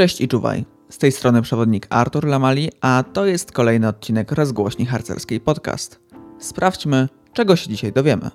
Cześć 0.00 0.20
i 0.20 0.28
czuwaj. 0.28 0.64
Z 0.88 0.98
tej 0.98 1.12
strony 1.12 1.42
przewodnik 1.42 1.86
Artur 1.90 2.26
Lamali, 2.26 2.70
a 2.80 3.04
to 3.12 3.26
jest 3.26 3.52
kolejny 3.52 3.88
odcinek 3.88 4.32
rozgłośni 4.32 4.86
harcerskiej 4.86 5.40
podcast. 5.40 6.00
Sprawdźmy, 6.38 7.08
czego 7.32 7.56
się 7.56 7.70
dzisiaj 7.70 7.92
dowiemy. 7.92 8.30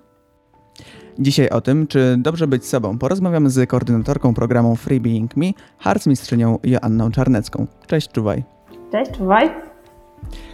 Dzisiaj 1.19 1.49
o 1.49 1.61
tym, 1.61 1.87
czy 1.87 2.15
dobrze 2.17 2.47
być 2.47 2.65
sobą, 2.65 2.97
porozmawiamy 2.97 3.49
z 3.49 3.69
koordynatorką 3.69 4.33
programu 4.33 4.75
Free 4.75 4.99
Being 4.99 5.37
Me, 5.37 5.45
harcmistrzynią 5.77 6.59
Joanną 6.63 7.11
Czarnecką. 7.11 7.67
Cześć, 7.87 8.11
czuwaj. 8.11 8.43
Cześć, 8.91 9.11
czuwaj. 9.11 9.49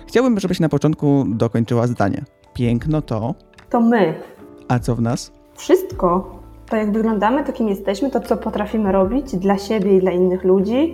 Chciałbym, 0.07 0.39
żebyś 0.39 0.59
na 0.59 0.70
początku 0.70 1.25
dokończyła 1.28 1.88
zdanie. 1.88 2.25
Piękno 2.54 3.02
to... 3.02 3.36
To 3.70 3.82
my. 3.82 4.21
A 4.68 4.80
co 4.80 4.96
w 4.96 5.02
nas? 5.02 5.32
Wszystko. 5.57 6.41
To 6.72 6.78
jak 6.78 6.92
wyglądamy, 6.92 7.44
to 7.44 7.54
kim 7.54 7.70
jesteśmy, 7.70 8.12
to 8.12 8.20
co 8.20 8.38
potrafimy 8.38 8.92
robić 8.92 9.36
dla 9.36 9.58
siebie 9.58 9.98
i 9.98 10.00
dla 10.00 10.12
innych 10.12 10.44
ludzi. 10.44 10.94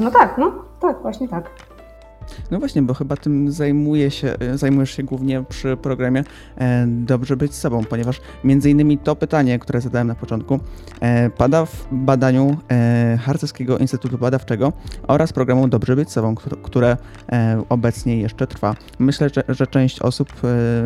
No 0.00 0.10
tak, 0.10 0.38
no 0.38 0.52
tak, 0.80 1.02
właśnie 1.02 1.28
tak. 1.28 1.50
No 2.52 2.58
właśnie, 2.58 2.82
bo 2.82 2.94
chyba 2.94 3.16
tym 3.16 3.52
zajmuje 3.52 4.10
się, 4.10 4.34
e, 4.38 4.58
zajmujesz 4.58 4.90
się 4.90 5.02
głównie 5.02 5.44
przy 5.48 5.76
programie 5.76 6.24
e, 6.56 6.86
Dobrze 6.86 7.36
być 7.36 7.54
sobą, 7.54 7.84
ponieważ 7.84 8.20
między 8.44 8.70
innymi 8.70 8.98
to 8.98 9.16
pytanie, 9.16 9.58
które 9.58 9.80
zadałem 9.80 10.08
na 10.08 10.14
początku, 10.14 10.60
e, 11.00 11.30
pada 11.30 11.64
w 11.64 11.88
badaniu 11.92 12.56
Harcerskiego 13.20 13.78
Instytutu 13.78 14.18
Badawczego 14.18 14.72
oraz 15.08 15.32
programu 15.32 15.68
Dobrze 15.68 15.96
być 15.96 16.10
sobą, 16.10 16.34
które 16.62 16.96
obecnie 17.68 18.20
jeszcze 18.20 18.46
trwa. 18.46 18.76
Myślę, 18.98 19.28
że, 19.48 19.66
część 19.66 20.00
osób 20.00 20.32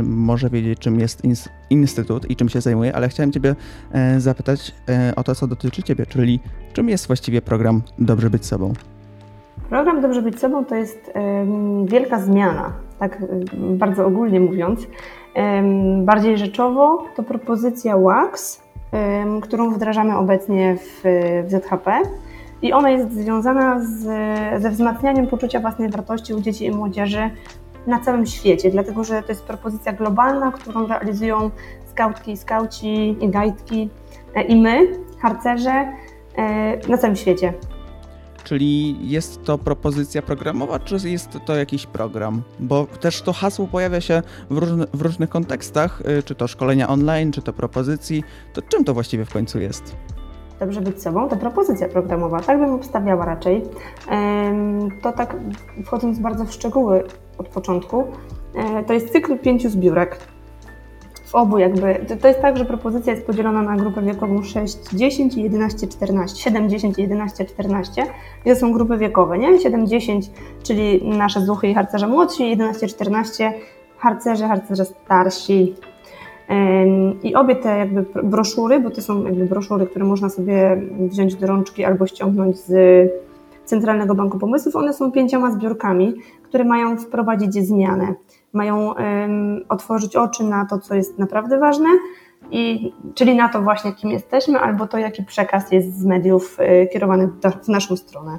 może 0.03 0.51
wiedzieć, 0.51 0.79
czym 0.79 1.01
jest 1.01 1.23
instytut 1.71 2.31
i 2.31 2.37
czym 2.37 2.49
się 2.49 2.61
zajmuje, 2.61 2.97
ale 2.97 3.09
chciałem 3.09 3.33
Ciebie 3.33 3.57
zapytać 4.19 4.75
o 5.17 5.25
to, 5.25 5.35
co 5.35 5.47
dotyczy 5.47 5.83
Ciebie, 5.83 6.07
czyli 6.07 6.41
czym 6.73 6.89
jest 6.89 7.07
właściwie 7.07 7.43
program 7.43 7.83
Dobrze 7.99 8.31
być 8.31 8.47
sobą? 8.47 8.73
Program 9.69 10.01
Dobrze 10.01 10.23
Być 10.23 10.41
Sobą 10.41 10.65
to 10.65 10.75
jest 10.75 11.13
wielka 11.85 12.19
zmiana, 12.19 12.73
tak 12.99 13.23
bardzo 13.55 14.07
ogólnie 14.07 14.41
mówiąc. 14.41 14.87
Bardziej 15.99 16.39
rzeczowo 16.39 17.05
to 17.17 17.23
propozycja 17.23 17.99
WAX, 17.99 18.63
którą 19.43 19.71
wdrażamy 19.71 20.17
obecnie 20.17 20.77
w, 20.77 21.03
ZHP 21.49 22.01
i 22.63 22.73
ona 22.73 22.91
jest 22.91 23.13
związana 23.13 23.81
z, 23.81 24.03
ze 24.63 24.71
wzmacnianiem 24.71 25.27
poczucia 25.27 25.61
własnej 25.61 25.91
wartości 25.91 26.35
u 26.35 26.41
dzieci 26.41 26.67
i 26.67 26.71
młodzieży 26.71 27.31
na 27.87 28.01
całym 28.01 28.27
świecie, 28.27 28.71
dlatego 28.71 29.05
że 29.05 29.23
to 29.23 29.29
jest 29.29 29.45
propozycja 29.45 29.93
globalna, 29.93 30.53
którą 30.53 30.87
realizują 30.87 31.51
skautki 31.91 32.33
i 32.33 32.37
skauci 32.37 33.17
i 33.21 33.29
gajdki 33.29 33.91
e, 34.35 34.43
i 34.43 34.63
my, 34.63 34.89
harcerze, 35.23 35.93
e, 36.37 36.89
na 36.89 36.99
całym 36.99 37.17
świecie. 37.17 37.53
Czyli 38.47 38.97
jest 39.11 39.45
to 39.45 39.59
propozycja 39.59 40.23
programowa, 40.23 40.79
czy 40.79 41.09
jest 41.09 41.39
to 41.45 41.57
jakiś 41.57 41.87
program? 41.87 42.43
Bo 42.61 42.87
też 43.01 43.23
to 43.23 43.33
hasło 43.33 43.67
pojawia 43.67 44.01
się 44.01 44.23
w, 44.51 44.59
różny, 44.59 44.87
w 44.95 45.03
różnych 45.03 45.31
kontekstach, 45.31 46.03
y, 46.19 46.23
czy 46.23 46.35
to 46.35 46.49
szkolenia 46.49 46.89
online, 46.89 47.33
czy 47.33 47.43
to 47.43 47.53
propozycji. 47.53 48.25
To 48.53 48.63
czym 48.63 48.85
to 48.85 48.95
właściwie 48.95 49.25
w 49.25 49.33
końcu 49.33 49.61
jest? 49.61 49.97
Dobrze 50.61 50.81
być 50.81 51.03
sobą, 51.03 51.29
to 51.29 51.37
propozycja 51.37 51.89
programowa, 51.89 52.41
tak 52.41 52.59
bym 52.59 52.71
obstawiała 52.71 53.25
raczej. 53.25 53.63
To 55.03 55.13
tak 55.13 55.37
wchodząc 55.85 56.19
bardzo 56.19 56.45
w 56.45 56.53
szczegóły 56.53 57.05
od 57.39 57.49
początku, 57.49 58.05
e, 58.55 58.85
to 58.85 58.93
jest 58.93 59.13
cykl 59.13 59.39
pięciu 59.39 59.71
zbiórek 59.71 60.19
w 61.27 61.35
obu 61.35 61.59
jakby, 61.59 62.07
to 62.21 62.29
jest 62.29 62.41
tak, 62.41 62.57
że 62.57 62.65
propozycja 62.65 63.13
jest 63.13 63.27
podzielona 63.27 63.63
na 63.63 63.77
grupę 63.77 64.03
wiekową 64.03 64.41
6-10 64.41 65.39
i 65.39 65.51
11-14, 65.51 66.51
7-10 66.51 67.01
i 67.01 67.09
11-14 67.09 68.03
i 68.45 68.49
to 68.51 68.57
są 68.57 68.73
grupy 68.73 68.99
wiekowe, 68.99 69.39
nie? 69.39 69.59
7-10, 69.59 70.21
czyli 70.63 71.09
nasze 71.09 71.41
zuchy 71.41 71.69
i 71.69 71.75
harcerze 71.75 72.07
młodsi, 72.09 72.57
11-14 72.57 73.51
harcerze, 73.99 74.49
harcerze 74.49 74.85
starsi. 74.85 75.75
I 77.23 77.35
obie 77.35 77.57
te 77.57 77.79
jakby 77.79 78.05
broszury, 78.23 78.81
bo 78.81 78.91
to 78.91 79.03
są 79.03 79.25
jakby 79.25 79.47
broszury, 79.47 79.87
które 79.87 80.05
można 80.05 80.29
sobie 80.29 80.83
wziąć 80.99 81.35
do 81.35 81.47
rączki 81.47 81.85
albo 81.85 82.07
ściągnąć 82.07 82.59
z 82.59 82.73
Centralnego 83.67 84.15
Banku 84.15 84.39
Pomysłów, 84.39 84.77
one 84.77 84.93
są 84.93 85.13
pięcioma 85.13 85.51
zbiorkami, 85.51 86.15
które 86.43 86.65
mają 86.65 86.97
wprowadzić 86.97 87.55
zmianę 87.55 88.15
mają 88.53 88.95
otworzyć 89.69 90.17
oczy 90.17 90.45
na 90.45 90.67
to, 90.67 90.79
co 90.79 90.95
jest 90.95 91.19
naprawdę 91.19 91.59
ważne, 91.59 91.89
i, 92.51 92.93
czyli 93.15 93.37
na 93.37 93.49
to 93.49 93.63
właśnie, 93.63 93.93
kim 93.93 94.11
jesteśmy, 94.11 94.59
albo 94.59 94.87
to, 94.87 94.99
jaki 94.99 95.25
przekaz 95.25 95.73
jest 95.73 95.99
z 95.99 96.05
mediów 96.05 96.59
y, 96.61 96.89
kierowany 96.93 97.29
w 97.65 97.69
naszą 97.69 97.97
stronę. 97.97 98.39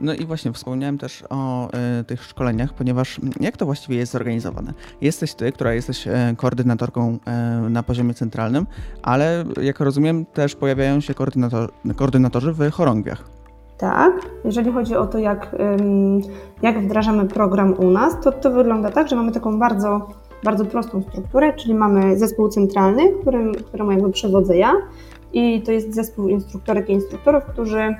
No 0.00 0.14
i 0.14 0.26
właśnie 0.26 0.52
wspomniałem 0.52 0.98
też 0.98 1.24
o 1.30 1.68
y, 2.00 2.04
tych 2.04 2.24
szkoleniach, 2.24 2.74
ponieważ 2.74 3.20
jak 3.40 3.56
to 3.56 3.66
właściwie 3.66 3.96
jest 3.96 4.12
zorganizowane? 4.12 4.74
Jesteś 5.00 5.34
ty, 5.34 5.52
która 5.52 5.74
jesteś 5.74 6.06
y, 6.06 6.10
koordynatorką 6.36 7.18
y, 7.66 7.70
na 7.70 7.82
poziomie 7.82 8.14
centralnym, 8.14 8.66
ale 9.02 9.44
jak 9.62 9.80
rozumiem 9.80 10.26
też 10.26 10.54
pojawiają 10.54 11.00
się 11.00 11.14
koordynator, 11.14 11.72
koordynatorzy 11.96 12.52
w 12.52 12.70
chorągwiach. 12.70 13.33
Tak, 13.84 14.12
jeżeli 14.44 14.72
chodzi 14.72 14.96
o 14.96 15.06
to, 15.06 15.18
jak, 15.18 15.56
jak 16.62 16.80
wdrażamy 16.80 17.24
program 17.24 17.74
u 17.78 17.90
nas, 17.90 18.20
to 18.20 18.32
to 18.32 18.50
wygląda 18.50 18.90
tak, 18.90 19.08
że 19.08 19.16
mamy 19.16 19.32
taką 19.32 19.58
bardzo, 19.58 20.08
bardzo 20.44 20.64
prostą 20.64 21.02
strukturę, 21.02 21.52
czyli 21.52 21.74
mamy 21.74 22.18
zespół 22.18 22.48
centralny, 22.48 23.02
którym, 23.20 23.54
któremu 23.54 23.92
jakby 23.92 24.10
przewodzę 24.10 24.56
ja 24.56 24.72
i 25.32 25.62
to 25.62 25.72
jest 25.72 25.94
zespół 25.94 26.28
instruktorek 26.28 26.88
i 26.88 26.92
instruktorów, 26.92 27.44
którzy 27.44 27.94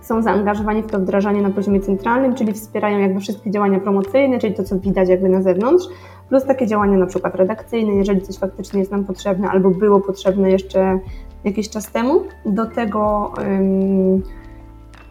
są 0.00 0.22
zaangażowani 0.22 0.82
w 0.82 0.86
to 0.86 0.98
wdrażanie 0.98 1.42
na 1.42 1.50
poziomie 1.50 1.80
centralnym, 1.80 2.34
czyli 2.34 2.52
wspierają 2.52 2.98
jakby 2.98 3.20
wszystkie 3.20 3.50
działania 3.50 3.80
promocyjne, 3.80 4.38
czyli 4.38 4.54
to, 4.54 4.64
co 4.64 4.78
widać 4.78 5.08
jakby 5.08 5.28
na 5.28 5.42
zewnątrz, 5.42 5.86
plus 6.28 6.44
takie 6.44 6.66
działania 6.66 6.98
na 6.98 7.06
przykład 7.06 7.34
redakcyjne, 7.34 7.92
jeżeli 7.92 8.20
coś 8.20 8.38
faktycznie 8.38 8.80
jest 8.80 8.92
nam 8.92 9.04
potrzebne 9.04 9.48
albo 9.48 9.70
było 9.70 10.00
potrzebne 10.00 10.50
jeszcze 10.50 10.98
jakiś 11.44 11.70
czas 11.70 11.92
temu. 11.92 12.20
Do 12.46 12.66
tego 12.66 13.32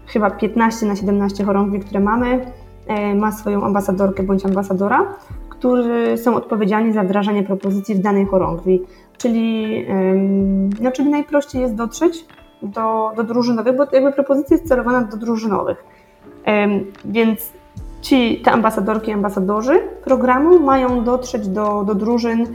chyba 0.08 0.32
15 0.32 0.86
na 0.86 0.96
17 0.96 1.44
chorągwi, 1.44 1.80
które 1.80 2.00
mamy, 2.00 2.46
e, 2.88 3.16
ma 3.16 3.32
swoją 3.32 3.64
ambasadorkę 3.64 4.24
bądź 4.24 4.46
ambasadora, 4.46 5.16
którzy 5.50 6.18
są 6.18 6.36
odpowiedzialni 6.36 6.94
za 6.94 7.04
wdrażanie 7.04 7.44
propozycji 7.44 7.96
w 7.96 8.00
danej 8.00 8.26
chorągwi. 8.26 8.82
Czyli, 9.18 9.86
no, 10.82 10.92
czyli 10.92 11.10
najprościej 11.10 11.62
jest 11.62 11.76
dotrzeć 11.76 12.26
do, 12.62 13.12
do 13.16 13.24
drużynowych, 13.24 13.78
bo 13.78 13.86
jakby 13.92 14.12
propozycja 14.12 14.56
jest 14.56 14.68
celowana 14.68 15.02
do 15.02 15.18
drużynowych. 15.18 15.84
Więc 17.06 17.52
ci, 18.06 18.42
te 18.44 18.52
ambasadorki 18.52 19.12
i 19.12 19.14
ambasadorzy 19.14 19.80
programu 20.04 20.60
mają 20.60 21.04
dotrzeć 21.04 21.48
do, 21.48 21.84
do 21.84 21.96
drużyn 21.96 22.48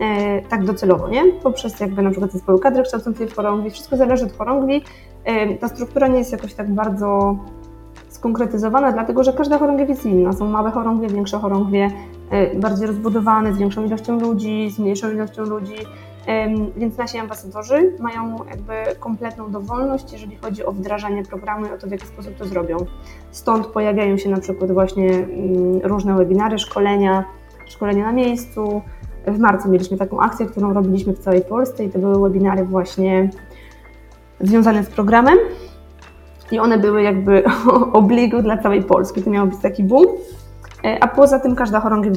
e, 0.00 0.42
tak 0.42 0.64
docelowo, 0.64 1.08
nie? 1.08 1.32
Poprzez 1.42 1.80
jakby 1.80 2.02
na 2.02 2.10
przykład 2.10 2.32
zespoły 2.32 2.60
kadry 2.60 2.82
kształcącej 2.82 3.28
w 3.28 3.36
chorągwi. 3.36 3.70
Wszystko 3.70 3.96
zależy 3.96 4.24
od 4.24 4.32
chorągwi, 4.32 4.82
ta 5.60 5.68
struktura 5.68 6.08
nie 6.08 6.18
jest 6.18 6.32
jakoś 6.32 6.54
tak 6.54 6.70
bardzo 6.70 7.36
skonkretyzowana, 8.08 8.92
dlatego 8.92 9.24
że 9.24 9.32
każda 9.32 9.58
chorągiew 9.58 9.88
jest 9.88 10.06
inna. 10.06 10.32
Są 10.32 10.48
małe 10.48 10.70
chorągwie, 10.70 11.08
większe 11.08 11.38
chorągwie, 11.38 11.90
e, 12.30 12.58
bardziej 12.58 12.86
rozbudowane, 12.86 13.54
z 13.54 13.58
większą 13.58 13.84
ilością 13.84 14.20
ludzi, 14.20 14.70
z 14.70 14.78
mniejszą 14.78 15.10
ilością 15.10 15.42
ludzi. 15.42 15.76
Więc 16.76 16.98
nasi 16.98 17.18
ambasadorzy 17.18 17.92
mają 18.00 18.36
jakby 18.50 18.72
kompletną 19.00 19.50
dowolność, 19.50 20.12
jeżeli 20.12 20.36
chodzi 20.36 20.64
o 20.64 20.72
wdrażanie 20.72 21.22
programu 21.22 21.66
i 21.66 21.70
o 21.70 21.78
to, 21.78 21.86
w 21.86 21.90
jaki 21.90 22.06
sposób 22.06 22.36
to 22.36 22.44
zrobią. 22.44 22.76
Stąd 23.30 23.66
pojawiają 23.66 24.16
się 24.16 24.30
na 24.30 24.40
przykład 24.40 24.72
właśnie 24.72 25.10
mm, 25.10 25.80
różne 25.82 26.14
webinary, 26.14 26.58
szkolenia, 26.58 27.24
szkolenia 27.66 28.04
na 28.04 28.12
miejscu. 28.12 28.82
W 29.26 29.38
marcu 29.38 29.68
mieliśmy 29.68 29.96
taką 29.96 30.20
akcję, 30.20 30.46
którą 30.46 30.72
robiliśmy 30.72 31.12
w 31.12 31.18
całej 31.18 31.42
Polsce 31.42 31.84
i 31.84 31.90
to 31.90 31.98
były 31.98 32.20
webinary 32.20 32.64
właśnie 32.64 33.30
związane 34.42 34.84
z 34.84 34.90
programem 34.90 35.38
i 36.52 36.58
one 36.58 36.78
były 36.78 37.02
jakby 37.02 37.42
obligu 37.92 38.42
dla 38.42 38.58
całej 38.58 38.82
Polski. 38.82 39.22
To 39.22 39.30
miał 39.30 39.46
być 39.46 39.58
taki 39.62 39.84
boom. 39.84 40.06
E, 40.84 41.04
a 41.04 41.08
poza 41.08 41.40
tym 41.40 41.56
każda 41.56 41.80
chorągiew 41.80 42.16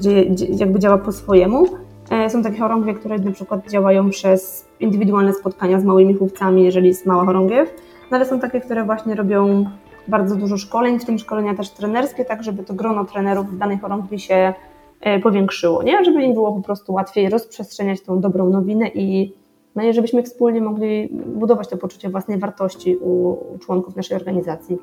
jakby 0.49 0.79
działa 0.79 0.97
po 0.97 1.11
swojemu. 1.11 1.65
E, 2.11 2.29
są 2.29 2.43
takie 2.43 2.59
chorągwie, 2.59 2.93
które 2.93 3.17
na 3.17 3.31
przykład 3.31 3.69
działają 3.69 4.09
przez 4.09 4.65
indywidualne 4.79 5.33
spotkania 5.33 5.79
z 5.79 5.83
małymi 5.83 6.13
chłopcami, 6.13 6.63
jeżeli 6.63 6.87
jest 6.87 7.05
mała 7.05 7.25
chorągiew, 7.25 7.73
no 8.11 8.17
ale 8.17 8.25
są 8.25 8.39
takie, 8.39 8.61
które 8.61 8.83
właśnie 8.83 9.15
robią 9.15 9.65
bardzo 10.07 10.35
dużo 10.35 10.57
szkoleń, 10.57 10.99
w 10.99 11.05
tym 11.05 11.19
szkolenia 11.19 11.55
też 11.55 11.69
trenerskie, 11.69 12.25
tak 12.25 12.43
żeby 12.43 12.63
to 12.63 12.73
grono 12.73 13.05
trenerów 13.05 13.51
w 13.51 13.57
danej 13.57 13.77
chorągwi 13.77 14.19
się 14.19 14.53
e, 15.01 15.19
powiększyło, 15.19 15.83
nie? 15.83 16.05
żeby 16.05 16.23
im 16.23 16.33
było 16.33 16.51
po 16.53 16.61
prostu 16.61 16.93
łatwiej 16.93 17.29
rozprzestrzeniać 17.29 18.01
tą 18.01 18.21
dobrą 18.21 18.49
nowinę 18.49 18.87
i 18.87 19.33
no 19.75 19.83
i 19.83 19.93
żebyśmy 19.93 20.23
wspólnie 20.23 20.61
mogli 20.61 21.09
budować 21.25 21.67
to 21.67 21.77
poczucie 21.77 22.09
własnej 22.09 22.39
wartości 22.39 22.97
u, 22.97 23.37
członków 23.59 23.95
naszej 23.95 24.17
organizacji. 24.17 24.77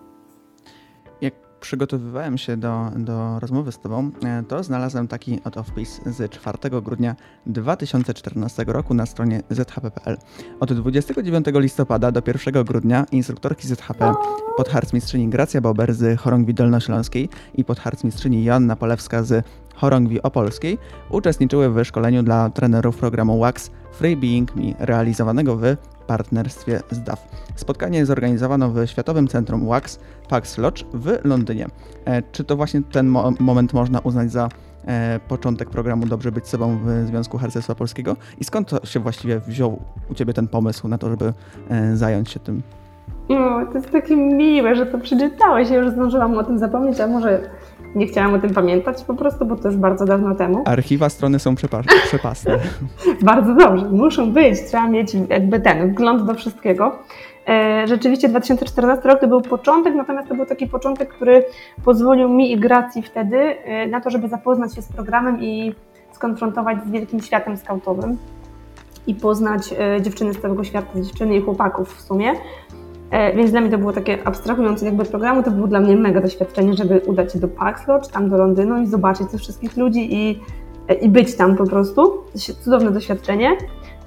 Jak 1.21 1.35
przygotowywałem 1.61 2.39
się 2.39 2.57
do, 2.57 2.91
do 2.97 3.41
rozmowy 3.41 3.73
z 3.73 3.79
Tobą, 3.79 4.11
e, 4.25 4.43
to 4.49 4.63
znalazłem 4.63 5.09
taki 5.09 5.41
oto 5.45 5.63
wpis 5.63 6.01
z 6.07 6.33
4 6.33 6.81
grudnia 6.83 7.17
2014 7.47 8.65
roku 8.67 8.95
na 8.95 9.07
stronie 9.07 9.43
zhp.pl. 9.51 10.17
Od 10.61 10.73
29 10.73 11.47
listopada 11.55 12.13
do 12.13 12.23
1 12.27 12.65
grudnia 12.65 13.07
instruktorki 13.13 13.69
ZHP 13.69 14.15
podharcmistrzyni 14.57 15.29
Gracja 15.29 15.61
Bober 15.61 15.95
z 15.95 16.21
Chorągwi 16.21 16.55
Dolnośląskiej 16.55 17.29
i 17.55 17.65
podharcmistrzyni 17.65 18.45
Joanna 18.45 18.77
Polewska 18.77 19.23
z 19.23 19.47
Chorągwi 19.75 20.23
Opolskiej 20.23 20.79
uczestniczyły 21.11 21.71
w 21.71 21.85
szkoleniu 21.85 22.23
dla 22.23 22.51
trenerów 22.51 22.97
programu 22.97 23.39
WAX 23.39 23.71
Free 23.93 24.17
Being 24.17 24.57
Me 24.57 24.63
realizowanego 24.79 25.57
w 25.57 25.63
partnerstwie 26.07 26.81
z 26.91 27.03
DAF. 27.03 27.29
Spotkanie 27.57 28.07
zorganizowano 28.07 28.71
w 28.71 28.87
Światowym 28.87 29.29
Centrum 29.29 29.67
Wax 29.67 30.01
Pax 30.29 30.59
Lodge 30.59 30.85
w 30.95 31.19
Londynie. 31.25 31.67
E, 32.05 32.23
czy 32.23 32.45
to 32.45 32.57
właśnie 32.57 32.83
ten 32.83 33.07
mo 33.09 33.33
moment 33.41 33.73
można 33.73 34.01
uznać 34.01 34.33
za 34.33 34.49
e, 34.87 35.21
początek 35.29 35.71
programu 35.71 36.07
Dobrze 36.07 36.33
Być 36.33 36.49
Sobą 36.49 36.79
w 36.85 37.07
Związku 37.07 37.39
Harcerstwa 37.39 37.75
Polskiego? 37.75 38.17
I 38.39 38.45
skąd 38.45 38.69
to 38.69 38.87
się 38.87 39.01
właściwie 39.01 39.41
wziął 39.41 39.83
u 40.11 40.15
Ciebie 40.15 40.33
ten 40.33 40.49
pomysł 40.49 40.89
na 40.89 40.99
to, 40.99 41.11
żeby 41.11 41.33
e, 41.71 41.97
zająć 41.97 42.31
się 42.31 42.41
tym? 42.41 42.63
No, 43.29 43.67
to 43.67 43.79
jest 43.79 43.91
takie 43.91 44.17
miłe, 44.17 44.77
że 44.77 44.87
to 44.87 44.99
przeczytałeś. 44.99 45.71
Ja 45.71 45.77
już 45.77 45.91
zdążyłam 45.91 46.39
o 46.39 46.45
tym 46.45 46.59
zapomnieć, 46.59 47.01
a 47.01 47.07
może 47.07 47.51
nie 47.95 48.07
chciałam 48.07 48.35
o 48.35 48.39
tym 48.39 48.55
pamiętać 48.55 49.05
po 49.05 49.15
prostu, 49.15 49.47
bo 49.47 49.57
to 49.57 49.69
już 49.69 49.77
bardzo 49.77 50.05
dawno 50.05 50.35
temu. 50.35 50.63
Archiwa 50.67 51.09
strony 51.09 51.39
są 51.39 51.55
przepasne. 52.07 52.59
bardzo 53.23 53.55
dobrze, 53.55 53.89
muszą 53.89 54.33
być. 54.33 54.63
Trzeba 54.67 54.89
mieć 54.89 55.15
jakby 55.29 55.61
ten 55.61 55.91
wgląd 55.91 56.27
do 56.27 56.35
wszystkiego. 56.35 56.99
E, 57.49 57.87
rzeczywiście 57.87 58.29
2014 58.29 59.09
rok 59.09 59.21
to 59.21 59.29
był 59.29 59.41
początek, 59.41 59.95
natomiast 59.95 60.29
to 60.29 60.35
był 60.35 60.47
taki 60.47 60.67
początek, 60.67 61.09
który 61.09 61.45
pozwolił 61.85 62.29
mi 62.29 62.53
i 62.53 62.61
Gracji 62.61 63.03
wtedy 63.03 63.37
e, 63.37 63.87
na 63.87 64.01
to, 64.01 64.11
żeby 64.11 64.29
zapoznać 64.29 64.75
się 64.75 64.83
z 64.83 64.93
programem 64.93 65.43
i 65.43 65.75
skonfrontować 66.13 66.79
z 66.87 66.91
wielkim 66.91 67.21
światem 67.21 67.57
skautowym 67.57 68.19
i 69.07 69.15
poznać 69.15 69.75
e, 69.79 70.03
dziewczyny 70.03 70.35
z 70.35 70.41
całego 70.41 70.65
świata, 70.65 71.01
dziewczyny 71.01 71.37
i 71.37 71.41
chłopaków 71.41 71.97
w 71.97 72.01
sumie. 72.01 72.33
Więc 73.37 73.51
dla 73.51 73.61
mnie 73.61 73.71
to 73.71 73.79
było 73.79 73.93
takie 73.93 74.27
abstrahujące 74.27 74.87
jakby 74.87 75.05
programu, 75.05 75.43
to 75.43 75.51
było 75.51 75.67
dla 75.67 75.81
mnie 75.81 75.97
mega 75.97 76.21
doświadczenie, 76.21 76.75
żeby 76.75 77.01
udać 77.07 77.33
się 77.33 77.39
do 77.39 77.49
Pax 77.49 77.87
Lodge, 77.87 78.09
tam 78.09 78.31
do 78.31 78.37
Londynu 78.37 78.83
i 78.83 78.87
zobaczyć 78.87 79.31
tych 79.31 79.41
wszystkich 79.41 79.77
ludzi 79.77 80.15
i, 80.15 80.41
i 81.01 81.09
być 81.09 81.37
tam 81.37 81.57
po 81.57 81.67
prostu. 81.67 82.25
Cudowne 82.65 82.91
doświadczenie. 82.91 83.57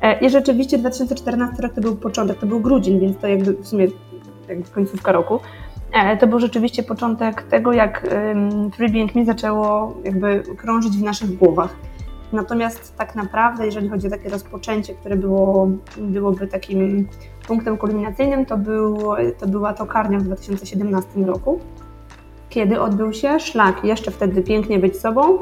E, 0.01 0.19
I 0.19 0.29
rzeczywiście 0.29 0.77
2014 0.77 1.63
rok 1.63 1.73
to 1.73 1.81
był 1.81 1.95
początek, 1.95 2.39
to 2.39 2.47
był 2.47 2.59
grudzień, 2.59 2.99
więc 2.99 3.17
to 3.17 3.27
jakby 3.27 3.53
w 3.53 3.67
sumie 3.67 3.87
jakby 4.49 4.69
końcówka 4.69 5.11
roku. 5.11 5.39
E, 5.93 6.17
to 6.17 6.27
był 6.27 6.39
rzeczywiście 6.39 6.83
początek 6.83 7.43
tego, 7.43 7.73
jak 7.73 8.07
Freebeing 8.75 9.15
mi 9.15 9.25
zaczęło 9.25 9.93
jakby 10.03 10.43
krążyć 10.57 10.97
w 10.97 11.03
naszych 11.03 11.37
głowach. 11.37 11.75
Natomiast 12.33 12.97
tak 12.97 13.15
naprawdę, 13.15 13.65
jeżeli 13.65 13.89
chodzi 13.89 14.07
o 14.07 14.09
takie 14.09 14.29
rozpoczęcie, 14.29 14.93
które 14.93 15.15
było, 15.15 15.69
byłoby 15.97 16.47
takim 16.47 17.07
punktem 17.47 17.77
kulminacyjnym, 17.77 18.45
to, 18.45 18.57
był, 18.57 18.97
to 19.39 19.47
była 19.47 19.73
tokarnia 19.73 20.19
w 20.19 20.23
2017 20.23 21.09
roku, 21.25 21.59
kiedy 22.49 22.81
odbył 22.81 23.13
się 23.13 23.39
szlak, 23.39 23.83
jeszcze 23.83 24.11
wtedy 24.11 24.41
pięknie 24.41 24.79
być 24.79 24.99
sobą, 24.99 25.37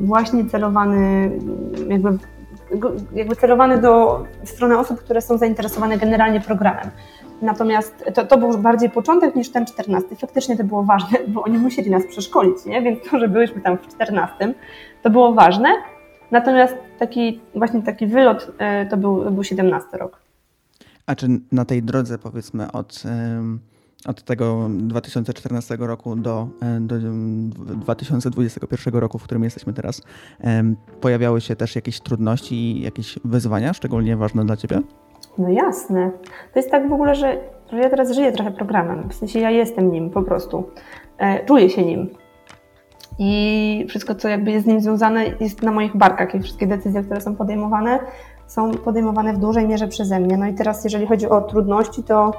właśnie 0.00 0.44
celowany 0.44 1.30
jakby 1.88 2.18
jakby 3.14 3.36
celowany 3.36 3.78
do 3.78 4.24
w 4.44 4.48
stronę 4.48 4.78
osób, 4.78 5.00
które 5.00 5.20
są 5.20 5.38
zainteresowane 5.38 5.98
generalnie 5.98 6.40
programem. 6.40 6.90
Natomiast 7.42 8.04
to, 8.14 8.26
to 8.26 8.38
był 8.38 8.58
bardziej 8.58 8.90
początek 8.90 9.36
niż 9.36 9.50
ten 9.50 9.66
14. 9.66 10.16
Faktycznie 10.16 10.56
to 10.56 10.64
było 10.64 10.82
ważne, 10.82 11.18
bo 11.28 11.42
oni 11.42 11.58
musieli 11.58 11.90
nas 11.90 12.06
przeszkolić, 12.06 12.64
nie? 12.64 12.82
więc 12.82 13.10
to, 13.10 13.18
że 13.18 13.28
byliśmy 13.28 13.60
tam 13.60 13.78
w 13.78 13.88
14, 13.88 14.54
to 15.02 15.10
było 15.10 15.32
ważne. 15.32 15.68
Natomiast 16.30 16.76
taki 16.98 17.40
właśnie 17.54 17.82
taki 17.82 18.06
wylot 18.06 18.50
e, 18.58 18.86
to 18.86 18.96
był, 18.96 19.30
był 19.30 19.44
17 19.44 19.98
rok. 19.98 20.23
A 21.06 21.14
czy 21.14 21.28
na 21.52 21.64
tej 21.64 21.82
drodze 21.82 22.18
powiedzmy 22.18 22.72
od 22.72 23.02
od 24.06 24.22
tego 24.22 24.68
2014 24.70 25.76
roku 25.76 26.16
do, 26.16 26.48
do 26.80 26.96
2021 27.76 28.94
roku, 28.94 29.18
w 29.18 29.24
którym 29.24 29.44
jesteśmy 29.44 29.72
teraz, 29.72 30.02
pojawiały 31.00 31.40
się 31.40 31.56
też 31.56 31.76
jakieś 31.76 32.00
trudności 32.00 32.54
i 32.54 32.82
jakieś 32.82 33.18
wyzwania, 33.24 33.72
szczególnie 33.72 34.16
ważne 34.16 34.44
dla 34.44 34.56
Ciebie? 34.56 34.80
No 35.38 35.48
jasne. 35.48 36.10
To 36.52 36.58
jest 36.58 36.70
tak 36.70 36.88
w 36.88 36.92
ogóle, 36.92 37.14
że, 37.14 37.36
że 37.72 37.78
ja 37.78 37.90
teraz 37.90 38.12
żyję 38.12 38.32
trochę 38.32 38.50
programem. 38.50 39.08
W 39.08 39.14
sensie 39.14 39.38
ja 39.38 39.50
jestem 39.50 39.92
nim 39.92 40.10
po 40.10 40.22
prostu. 40.22 40.64
E, 41.18 41.44
czuję 41.44 41.70
się 41.70 41.84
nim. 41.84 42.08
I 43.18 43.86
wszystko, 43.88 44.14
co 44.14 44.28
jakby 44.28 44.50
jest 44.50 44.64
z 44.64 44.68
nim 44.68 44.80
związane, 44.80 45.24
jest 45.40 45.62
na 45.62 45.72
moich 45.72 45.96
barkach 45.96 46.34
i 46.34 46.40
wszystkie 46.40 46.66
decyzje, 46.66 47.02
które 47.02 47.20
są 47.20 47.36
podejmowane, 47.36 47.98
są 48.46 48.70
podejmowane 48.70 49.32
w 49.32 49.38
dużej 49.38 49.68
mierze 49.68 49.88
przeze 49.88 50.20
mnie. 50.20 50.36
No 50.36 50.46
i 50.46 50.54
teraz, 50.54 50.84
jeżeli 50.84 51.06
chodzi 51.06 51.28
o 51.28 51.40
trudności, 51.40 52.02
to 52.02 52.32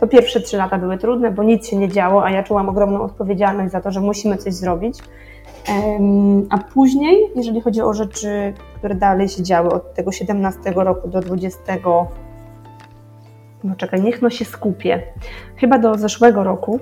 to 0.00 0.06
pierwsze 0.06 0.40
trzy 0.40 0.56
lata 0.56 0.78
były 0.78 0.98
trudne, 0.98 1.30
bo 1.30 1.42
nic 1.42 1.66
się 1.66 1.76
nie 1.76 1.88
działo, 1.88 2.24
a 2.24 2.30
ja 2.30 2.42
czułam 2.42 2.68
ogromną 2.68 3.02
odpowiedzialność 3.02 3.72
za 3.72 3.80
to, 3.80 3.90
że 3.90 4.00
musimy 4.00 4.36
coś 4.36 4.54
zrobić. 4.54 4.98
A 6.50 6.58
później, 6.58 7.30
jeżeli 7.36 7.60
chodzi 7.60 7.82
o 7.82 7.94
rzeczy, 7.94 8.54
które 8.74 8.94
dalej 8.94 9.28
się 9.28 9.42
działy 9.42 9.70
od 9.70 9.94
tego 9.94 10.12
17 10.12 10.70
roku 10.70 11.08
do 11.08 11.20
20. 11.20 11.60
No 13.64 13.74
czekaj, 13.76 14.02
niech 14.02 14.22
no 14.22 14.30
się 14.30 14.44
skupię. 14.44 15.02
Chyba 15.56 15.78
do 15.78 15.94
zeszłego 15.94 16.44
roku. 16.44 16.80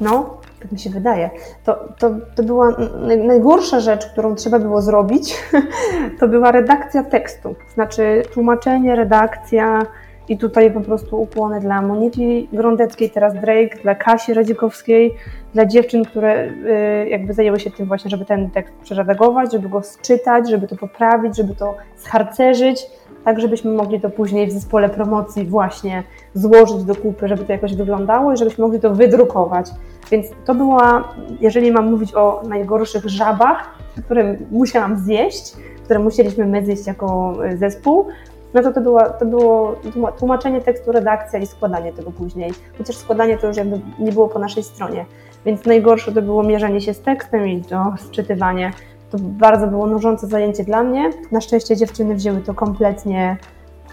No, 0.00 0.36
tak 0.62 0.72
mi 0.72 0.78
się 0.78 0.90
wydaje. 0.90 1.30
To, 1.64 1.88
to, 1.98 2.10
to 2.34 2.42
była 2.42 2.76
najgorsza 3.24 3.80
rzecz, 3.80 4.06
którą 4.06 4.34
trzeba 4.34 4.58
było 4.58 4.82
zrobić. 4.82 5.34
To 6.20 6.28
była 6.28 6.52
redakcja 6.52 7.04
tekstu. 7.04 7.54
Znaczy 7.74 8.22
tłumaczenie, 8.32 8.96
redakcja, 8.96 9.86
i 10.28 10.38
tutaj 10.38 10.70
po 10.70 10.80
prostu 10.80 11.22
ukłony 11.22 11.60
dla 11.60 11.82
Moniki 11.82 12.48
Grądeckiej, 12.52 13.10
teraz 13.10 13.34
Drake, 13.34 13.78
dla 13.82 13.94
Kasi 13.94 14.34
Radzikowskiej, 14.34 15.14
dla 15.54 15.66
dziewczyn, 15.66 16.04
które 16.04 16.44
y, 16.44 17.08
jakby 17.08 17.32
zajęły 17.32 17.60
się 17.60 17.70
tym 17.70 17.86
właśnie, 17.86 18.10
żeby 18.10 18.24
ten 18.24 18.50
tekst 18.50 18.74
przeredagować, 18.82 19.52
żeby 19.52 19.68
go 19.68 19.82
sczytać, 19.82 20.50
żeby 20.50 20.68
to 20.68 20.76
poprawić, 20.76 21.36
żeby 21.36 21.54
to 21.54 21.76
scharcerzyć, 21.96 22.86
tak 23.24 23.40
żebyśmy 23.40 23.72
mogli 23.72 24.00
to 24.00 24.10
później 24.10 24.46
w 24.46 24.52
zespole 24.52 24.88
promocji 24.88 25.44
właśnie 25.44 26.02
złożyć 26.34 26.84
do 26.84 26.94
kupy, 26.94 27.28
żeby 27.28 27.44
to 27.44 27.52
jakoś 27.52 27.74
wyglądało 27.74 28.32
i 28.32 28.36
żebyśmy 28.36 28.64
mogli 28.64 28.80
to 28.80 28.94
wydrukować. 28.94 29.70
Więc 30.10 30.26
to 30.44 30.54
była, 30.54 31.14
jeżeli 31.40 31.72
mam 31.72 31.90
mówić 31.90 32.14
o 32.14 32.42
najgorszych 32.48 33.04
żabach, 33.04 33.78
które 34.04 34.36
musiałam 34.50 34.98
zjeść, 34.98 35.52
które 35.84 35.98
musieliśmy 35.98 36.46
my 36.46 36.64
zjeść 36.64 36.86
jako 36.86 37.36
zespół, 37.56 38.06
no 38.54 38.62
to 38.62 38.72
to 38.72 38.80
było, 38.80 39.00
to 39.18 39.26
było 39.26 39.76
tłumaczenie 40.18 40.60
tekstu, 40.60 40.92
redakcja 40.92 41.38
i 41.38 41.46
składanie 41.46 41.92
tego 41.92 42.10
później. 42.10 42.52
Chociaż 42.78 42.96
składanie 42.96 43.38
to 43.38 43.46
już 43.46 43.56
jakby 43.56 43.80
nie 43.98 44.12
było 44.12 44.28
po 44.28 44.38
naszej 44.38 44.62
stronie. 44.62 45.04
Więc 45.46 45.64
najgorsze 45.64 46.12
to 46.12 46.22
było 46.22 46.42
mierzenie 46.42 46.80
się 46.80 46.94
z 46.94 47.00
tekstem 47.00 47.48
i 47.48 47.62
to 47.62 47.94
sczytywanie. 47.98 48.72
To 49.10 49.18
bardzo 49.20 49.66
było 49.66 49.86
nużące 49.86 50.26
zajęcie 50.26 50.64
dla 50.64 50.82
mnie. 50.82 51.10
Na 51.32 51.40
szczęście 51.40 51.76
dziewczyny 51.76 52.14
wzięły 52.14 52.40
to 52.40 52.54
kompletnie 52.54 53.36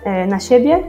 e, 0.03 0.27
na 0.27 0.39
siebie. 0.39 0.84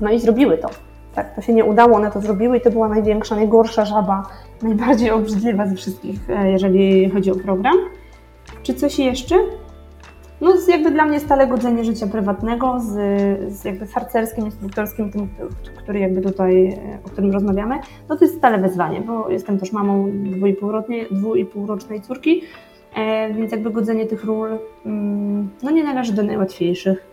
No 0.00 0.10
i 0.10 0.20
zrobiły 0.20 0.58
to. 0.58 0.68
Tak, 1.14 1.34
to 1.34 1.42
się 1.42 1.54
nie 1.54 1.64
udało, 1.64 1.96
one 1.96 2.10
to 2.10 2.20
zrobiły 2.20 2.56
i 2.56 2.60
to 2.60 2.70
była 2.70 2.88
największa, 2.88 3.36
najgorsza 3.36 3.84
żaba, 3.84 4.22
najbardziej 4.62 5.10
obrzydliwa 5.10 5.66
ze 5.66 5.74
wszystkich, 5.74 6.30
e, 6.30 6.50
jeżeli 6.50 7.10
chodzi 7.10 7.30
o 7.30 7.34
program. 7.34 7.76
Czy 8.62 8.74
coś 8.74 8.98
jeszcze? 8.98 9.36
no 10.42 10.54
jakby 10.68 10.90
dla 10.90 11.04
mnie 11.04 11.20
stale 11.20 11.46
godzenie 11.46 11.84
życia 11.84 12.06
prywatnego 12.06 12.80
z, 12.80 12.92
z 13.52 13.64
jakby 13.64 13.86
harcerskim, 13.86 14.44
instruktorskim, 14.44 15.10
tym, 15.10 15.28
który 15.76 15.98
jakby 15.98 16.20
tutaj, 16.20 16.78
o 17.06 17.08
którym 17.08 17.32
rozmawiamy, 17.32 17.78
no 18.08 18.16
to 18.16 18.24
jest 18.24 18.36
stale 18.36 18.58
wyzwanie, 18.58 19.00
bo 19.00 19.30
jestem 19.30 19.58
też 19.58 19.72
mamą 19.72 20.10
dwuipółrocznej 21.10 22.00
córki, 22.02 22.42
e, 22.42 22.71
więc 23.34 23.52
jakby 23.52 23.70
godzenie 23.70 24.06
tych 24.06 24.24
ról 24.24 24.58
mm, 24.86 25.48
no 25.62 25.70
nie 25.70 25.84
należy 25.84 26.12
do 26.12 26.22
najłatwiejszych. 26.22 27.12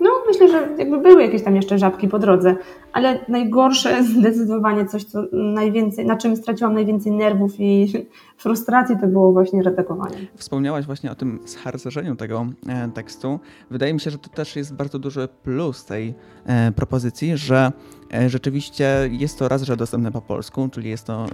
No, 0.00 0.10
myślę, 0.26 0.48
że 0.48 0.68
jakby 0.78 1.00
były 1.00 1.22
jakieś 1.22 1.42
tam 1.42 1.56
jeszcze 1.56 1.78
żabki 1.78 2.08
po 2.08 2.18
drodze, 2.18 2.56
ale 2.92 3.24
najgorsze 3.28 4.04
zdecydowanie 4.04 4.86
coś, 4.86 5.04
co 5.04 5.22
najwięcej, 5.32 6.06
na 6.06 6.16
czym 6.16 6.36
straciłam 6.36 6.74
najwięcej 6.74 7.12
nerwów 7.12 7.52
i 7.58 7.92
frustracji, 8.42 8.96
to 9.00 9.06
było 9.06 9.32
właśnie 9.32 9.62
redagowanie. 9.62 10.16
Wspomniałaś 10.36 10.86
właśnie 10.86 11.10
o 11.10 11.14
tym 11.14 11.38
zharcerzeniu 11.44 12.16
tego 12.16 12.46
e, 12.68 12.88
tekstu. 12.88 13.40
Wydaje 13.70 13.94
mi 13.94 14.00
się, 14.00 14.10
że 14.10 14.18
to 14.18 14.28
też 14.28 14.56
jest 14.56 14.74
bardzo 14.74 14.98
duży 14.98 15.28
plus 15.42 15.84
tej 15.84 16.14
e, 16.46 16.72
propozycji, 16.72 17.36
że 17.36 17.72
e, 18.14 18.30
rzeczywiście 18.30 19.08
jest 19.10 19.38
to 19.38 19.48
raz, 19.48 19.62
że 19.62 19.76
dostępne 19.76 20.12
po 20.12 20.20
polsku, 20.20 20.68
czyli 20.72 20.90
jest 20.90 21.06
to 21.06 21.26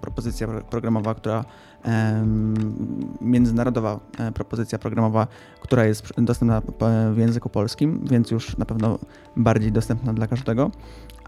propozycja 0.00 0.48
programowa, 0.70 1.14
która 1.14 1.44
międzynarodowa 3.20 4.00
propozycja 4.34 4.78
programowa, 4.78 5.26
która 5.60 5.84
jest 5.84 6.20
dostępna 6.20 6.62
w 7.14 7.18
języku 7.18 7.48
polskim, 7.48 8.00
więc 8.10 8.30
już 8.30 8.56
na 8.58 8.64
pewno 8.64 8.98
bardziej 9.36 9.72
dostępna 9.72 10.14
dla 10.14 10.26
każdego. 10.26 10.70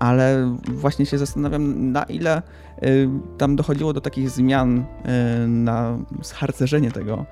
ale 0.00 0.56
właśnie 0.68 1.06
się 1.06 1.18
zastanawiam, 1.18 1.92
na 1.92 2.02
ile 2.02 2.42
y, 2.82 3.08
tam 3.38 3.56
dochodziło 3.56 3.92
do 3.92 4.00
takich 4.00 4.30
zmian 4.30 4.78
y, 4.78 5.48
na 5.48 5.98
zharcerzenie 6.22 6.90
tego. 6.90 7.26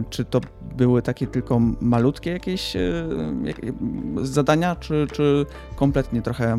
Y, 0.00 0.04
czy 0.10 0.24
to 0.24 0.40
były 0.76 1.02
takie 1.02 1.26
tylko 1.26 1.60
malutkie 1.80 2.30
jakieś 2.30 2.76
zadania, 4.22 4.76
czy, 4.76 5.06
czy 5.12 5.46
kompletnie 5.76 6.22
trochę 6.22 6.58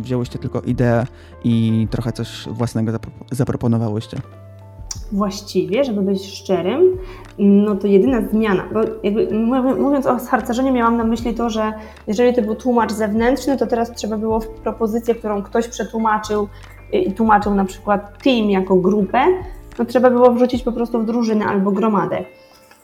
wzięłyście 0.00 0.38
tylko 0.38 0.60
ideę 0.60 1.06
i 1.44 1.86
trochę 1.90 2.12
coś 2.12 2.48
własnego 2.48 2.92
zaproponowałyście? 3.30 4.20
Właściwie, 5.12 5.84
żeby 5.84 6.02
być 6.02 6.26
szczerym, 6.26 6.98
no 7.38 7.76
to 7.76 7.86
jedyna 7.86 8.20
zmiana, 8.22 8.64
bo 8.72 8.80
jakby 9.02 9.28
mówiąc 9.78 10.06
o 10.06 10.18
harcerzeniu 10.18 10.72
miałam 10.72 10.96
na 10.96 11.04
myśli 11.04 11.34
to, 11.34 11.50
że 11.50 11.72
jeżeli 12.06 12.34
to 12.34 12.42
był 12.42 12.54
tłumacz 12.54 12.92
zewnętrzny, 12.92 13.56
to 13.56 13.66
teraz 13.66 13.92
trzeba 13.92 14.16
było 14.16 14.40
w 14.40 14.48
propozycję, 14.48 15.14
którą 15.14 15.42
ktoś 15.42 15.68
przetłumaczył 15.68 16.48
i 16.92 17.12
tłumaczył 17.12 17.54
na 17.54 17.64
przykład 17.64 18.22
team 18.22 18.50
jako 18.50 18.76
grupę, 18.76 19.24
no 19.78 19.84
trzeba 19.84 20.10
było 20.10 20.30
wrzucić 20.30 20.62
po 20.62 20.72
prostu 20.72 21.00
w 21.00 21.04
drużynę 21.04 21.44
albo 21.44 21.70
gromadę. 21.70 22.24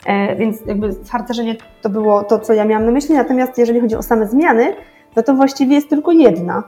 E, 0.07 0.37
więc 0.37 0.67
jakby 0.67 0.95
harcerzenie 1.11 1.57
to 1.83 1.91
było 1.91 2.25
to, 2.25 2.39
co 2.39 2.53
ja 2.53 2.65
miałam 2.65 2.87
na 2.87 2.93
myśli, 2.93 3.15
natomiast 3.15 3.59
jeżeli 3.59 3.81
chodzi 3.81 3.97
o 3.97 4.03
same 4.03 4.29
zmiany, 4.29 4.75
no 5.17 5.23
to 5.23 5.35
właściwie 5.35 5.75
jest 5.75 5.91
tylko 5.91 6.13
jedna. 6.13 6.63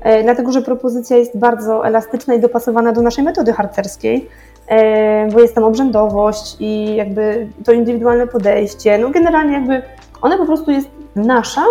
E, 0.00 0.22
dlatego, 0.22 0.52
że 0.52 0.62
propozycja 0.62 1.16
jest 1.16 1.38
bardzo 1.38 1.86
elastyczna 1.86 2.34
i 2.34 2.40
dopasowana 2.40 2.92
do 2.92 3.02
naszej 3.02 3.24
metody 3.24 3.52
harcerskiej. 3.52 4.28
E, 4.68 5.28
bo 5.32 5.40
jest 5.40 5.54
tam 5.54 5.64
obrzędowość 5.64 6.56
i 6.60 6.96
jakby 6.96 7.48
to 7.64 7.72
indywidualne 7.72 8.26
podejście. 8.26 8.98
No 8.98 9.10
generalnie 9.10 9.52
jakby 9.52 9.82
ona 10.22 10.38
po 10.38 10.46
prostu 10.46 10.70
jest 10.70 10.88
nasza. 11.16 11.64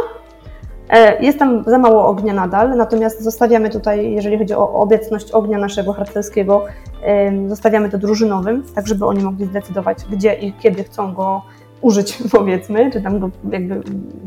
E, 0.89 1.23
jest 1.23 1.39
tam 1.39 1.63
za 1.63 1.77
mało 1.77 2.07
ognia 2.07 2.33
nadal, 2.33 2.77
natomiast 2.77 3.21
zostawiamy 3.21 3.69
tutaj, 3.69 4.11
jeżeli 4.11 4.37
chodzi 4.37 4.53
o 4.53 4.73
obecność 4.73 5.31
ognia 5.31 5.57
naszego 5.57 5.93
harcerskiego, 5.93 6.65
zostawiamy 7.47 7.89
to 7.89 7.97
drużynowym, 7.97 8.63
tak 8.75 8.87
żeby 8.87 9.05
oni 9.05 9.23
mogli 9.23 9.45
zdecydować, 9.45 9.97
gdzie 10.11 10.33
i 10.33 10.53
kiedy 10.53 10.83
chcą 10.83 11.13
go 11.13 11.41
użyć, 11.81 12.17
powiedzmy, 12.31 12.91
czy 12.91 13.01
tam 13.01 13.19
go 13.19 13.29
jakby 13.51 13.81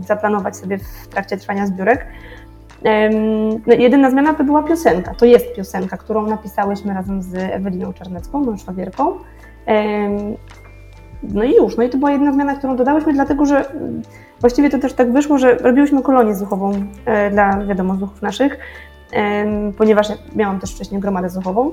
zaplanować 0.06 0.56
sobie 0.56 0.78
w 0.78 1.08
trakcie 1.08 1.36
trwania 1.36 1.66
zbiórek. 1.66 2.06
No, 3.66 3.74
jedyna 3.74 4.10
zmiana 4.10 4.34
to 4.34 4.44
była 4.44 4.62
piosenka. 4.62 5.14
To 5.14 5.26
jest 5.26 5.54
piosenka, 5.54 5.96
którą 5.96 6.26
napisałyśmy 6.26 6.94
razem 6.94 7.22
z 7.22 7.34
Eweliną 7.34 7.92
Czarnecką, 7.92 8.40
moją 8.40 8.56
szwagierką. 8.56 9.12
No 11.22 11.42
i 11.44 11.54
już, 11.54 11.76
no 11.76 11.82
i 11.82 11.90
to 11.90 11.98
była 11.98 12.10
jedna 12.10 12.32
zmiana, 12.32 12.54
którą 12.54 12.76
dodałyśmy, 12.76 13.12
dlatego 13.12 13.46
że 13.46 13.64
właściwie 14.40 14.70
to 14.70 14.78
też 14.78 14.92
tak 14.92 15.12
wyszło, 15.12 15.38
że 15.38 15.54
robiłyśmy 15.54 16.02
kolonię 16.02 16.34
zuchową 16.34 16.72
e, 17.04 17.30
dla, 17.30 17.64
wiadomo, 17.64 17.96
zuchów 17.96 18.22
naszych, 18.22 18.58
ponieważ 19.78 20.08
miałam 20.36 20.60
też 20.60 20.74
wcześniej 20.74 21.00
gromadę 21.00 21.30
zuchową. 21.30 21.70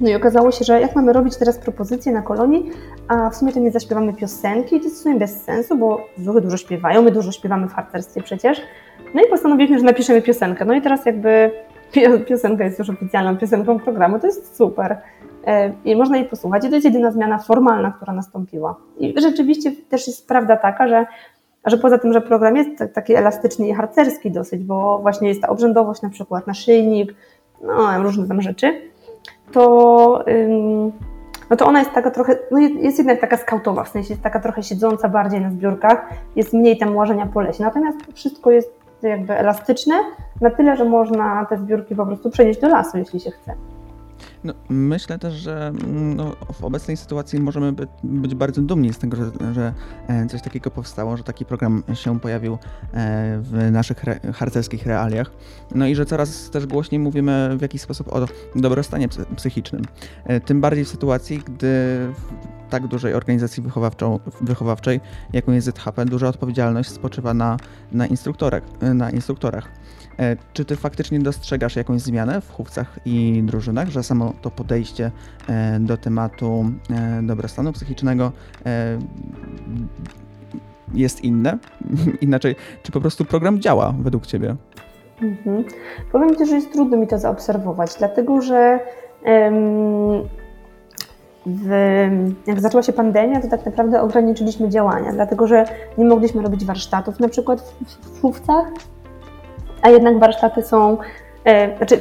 No 0.00 0.10
i 0.10 0.14
okazało 0.14 0.50
się, 0.50 0.64
że 0.64 0.80
jak 0.80 0.96
mamy 0.96 1.12
robić 1.12 1.36
teraz 1.36 1.58
propozycje 1.58 2.12
na 2.12 2.22
kolonii, 2.22 2.70
a 3.08 3.30
w 3.30 3.36
sumie 3.36 3.52
to 3.52 3.60
nie 3.60 3.70
zaśpiewamy 3.70 4.12
piosenki, 4.12 4.78
to 4.78 4.84
jest 4.84 4.96
w 4.96 5.02
sumie 5.02 5.18
bez 5.18 5.42
sensu, 5.42 5.76
bo 5.76 6.06
zuchy 6.18 6.40
dużo 6.40 6.56
śpiewają, 6.56 7.02
my 7.02 7.10
dużo 7.10 7.32
śpiewamy 7.32 7.68
w 7.68 7.72
harcerstwie 7.72 8.22
przecież, 8.22 8.62
no 9.14 9.22
i 9.22 9.30
postanowiliśmy, 9.30 9.78
że 9.78 9.84
napiszemy 9.84 10.22
piosenkę. 10.22 10.64
No 10.64 10.74
i 10.74 10.82
teraz 10.82 11.06
jakby 11.06 11.50
piosenka 12.28 12.64
jest 12.64 12.78
już 12.78 12.90
oficjalną 12.90 13.36
piosenką 13.36 13.78
programu, 13.78 14.18
to 14.18 14.26
jest 14.26 14.56
super. 14.56 14.96
E, 15.46 15.72
I 15.84 15.96
można 15.96 16.16
jej 16.16 16.26
posłuchać. 16.26 16.64
I 16.64 16.68
to 16.68 16.74
jest 16.74 16.84
jedyna 16.84 17.10
zmiana 17.10 17.38
formalna, 17.38 17.92
która 17.92 18.12
nastąpiła. 18.12 18.76
I 18.98 19.14
rzeczywiście 19.20 19.72
też 19.88 20.06
jest 20.06 20.28
prawda 20.28 20.56
taka, 20.56 20.88
że, 20.88 21.06
że 21.66 21.78
poza 21.78 21.98
tym, 21.98 22.12
że 22.12 22.20
program 22.20 22.56
jest 22.56 22.70
taki 22.94 23.14
elastyczny 23.14 23.68
i 23.68 23.74
harcerski 23.74 24.30
dosyć, 24.30 24.64
bo 24.64 24.98
właśnie 24.98 25.28
jest 25.28 25.42
ta 25.42 25.48
obrzędowość, 25.48 26.02
na 26.02 26.10
przykład 26.10 26.46
naszyjnik, 26.46 27.14
no 27.62 28.02
różne 28.02 28.28
tam 28.28 28.42
rzeczy, 28.42 28.89
to, 29.52 30.24
no 31.50 31.56
to 31.56 31.66
ona 31.66 31.78
jest 31.78 31.92
taka 31.92 32.10
trochę, 32.10 32.38
no 32.50 32.58
jest 32.58 32.98
jednak 32.98 33.20
taka 33.20 33.36
skautowa, 33.36 33.84
w 33.84 33.88
sensie 33.88 34.12
jest 34.12 34.22
taka 34.22 34.40
trochę 34.40 34.62
siedząca 34.62 35.08
bardziej 35.08 35.40
na 35.40 35.50
zbiórkach, 35.50 36.08
jest 36.36 36.52
mniej 36.52 36.78
tam 36.78 36.96
łażenia 36.96 37.26
po 37.26 37.40
lesie. 37.40 37.64
Natomiast 37.64 37.98
wszystko 38.14 38.50
jest 38.50 38.80
jakby 39.02 39.34
elastyczne, 39.34 39.94
na 40.40 40.50
tyle, 40.50 40.76
że 40.76 40.84
można 40.84 41.46
te 41.46 41.58
zbiórki 41.58 41.94
po 41.94 42.06
prostu 42.06 42.30
przenieść 42.30 42.60
do 42.60 42.68
lasu, 42.68 42.98
jeśli 42.98 43.20
się 43.20 43.30
chce. 43.30 43.54
No, 44.44 44.54
myślę 44.68 45.18
też, 45.18 45.34
że 45.34 45.68
mm, 45.68 46.16
no, 46.16 46.36
w 46.52 46.64
obecnej 46.64 46.96
sytuacji 46.96 47.40
możemy 47.40 47.72
by, 47.72 47.86
być 48.04 48.34
bardzo 48.34 48.62
dumni 48.62 48.92
z 48.92 48.98
tego, 48.98 49.16
że, 49.16 49.30
że, 49.52 49.72
e, 50.08 50.26
coś 50.26 50.42
takiego 50.42 50.70
powstało, 50.70 51.16
że 51.16 51.24
taki 51.24 51.44
program 51.44 51.82
się 51.94 52.20
pojawił 52.20 52.52
e, 52.54 52.58
w 53.42 53.68
naszych 53.72 54.08
re, 54.08 54.20
harcerskich 54.32 54.86
realiach. 54.86 55.30
No 55.74 55.86
i 55.86 55.94
że 55.94 56.06
coraz 56.06 56.50
też 56.50 56.66
głośniej 56.66 56.98
mówimy 56.98 57.56
w 57.58 57.62
jakiś 57.62 57.82
sposób 57.82 58.12
o 58.12 58.26
dobrostanie 58.56 59.08
psychicznym. 59.36 59.82
E, 60.24 60.40
tym 60.40 60.60
bardziej 60.60 60.84
w 60.84 60.88
sytuacji, 60.88 61.38
gdy 61.38 61.66
w 62.16 62.70
tak 62.70 62.86
dużej 62.86 63.14
organizacji 63.14 63.62
wychowawczej, 64.40 65.00
jaką 65.32 65.52
jest 65.52 65.66
ZHP, 65.66 66.04
duża 66.04 66.28
odpowiedzialność 66.28 66.90
spoczywa 66.90 67.34
na, 67.34 67.56
na, 67.92 68.06
instruktorach, 68.06 68.62
na 68.94 69.10
instruktorach. 69.10 69.79
E, 70.20 70.36
czy 70.52 70.64
ty 70.64 70.76
faktycznie 70.76 71.18
dostrzegasz 71.18 71.76
jakąś 71.76 72.00
zmianę 72.00 72.40
w 72.40 72.50
chówcach 72.50 72.98
i 73.04 73.42
drużynach, 73.44 73.88
że 73.88 74.02
samo 74.02 74.32
to 74.42 74.50
podejście 74.50 75.10
e, 75.48 75.80
do 75.80 75.96
tematu 75.96 76.64
e, 76.90 77.22
dobrostanu 77.22 77.72
psychicznego 77.72 78.32
jest 80.94 81.24
inne? 81.24 81.58
Inaczej, 82.20 82.56
czy 82.82 82.92
po 82.92 83.00
prostu 83.00 83.24
program 83.24 83.60
działa 83.60 83.94
według 84.00 84.26
ciebie? 84.26 84.56
Mhm. 85.22 85.64
Powiem 86.12 86.36
Ci, 86.36 86.46
że 86.46 86.54
jest 86.54 86.72
trudno 86.72 86.96
mi 86.96 87.06
to 87.06 87.18
zaobserwować, 87.18 87.90
dlatego 87.98 88.42
że 88.42 88.80
w, 91.46 91.70
jak 92.46 92.60
zaczęła 92.60 92.82
się 92.82 92.92
pandemia, 92.92 93.40
to 93.40 93.48
tak 93.48 93.66
naprawdę 93.66 94.02
ograniczyliśmy 94.02 94.68
działania, 94.68 95.12
dlatego 95.12 95.46
że 95.46 95.64
nie 95.98 96.04
mogliśmy 96.04 96.42
robić 96.42 96.64
warsztatów 96.64 97.20
na 97.20 97.28
przykład 97.28 97.60
w, 97.60 98.16
w 98.16 98.20
chówcach, 98.20 98.64
a 99.82 99.90
jednak 99.90 100.18
warsztaty 100.18 100.62
są, 100.62 100.98
e, 101.44 101.76
znaczy 101.76 102.00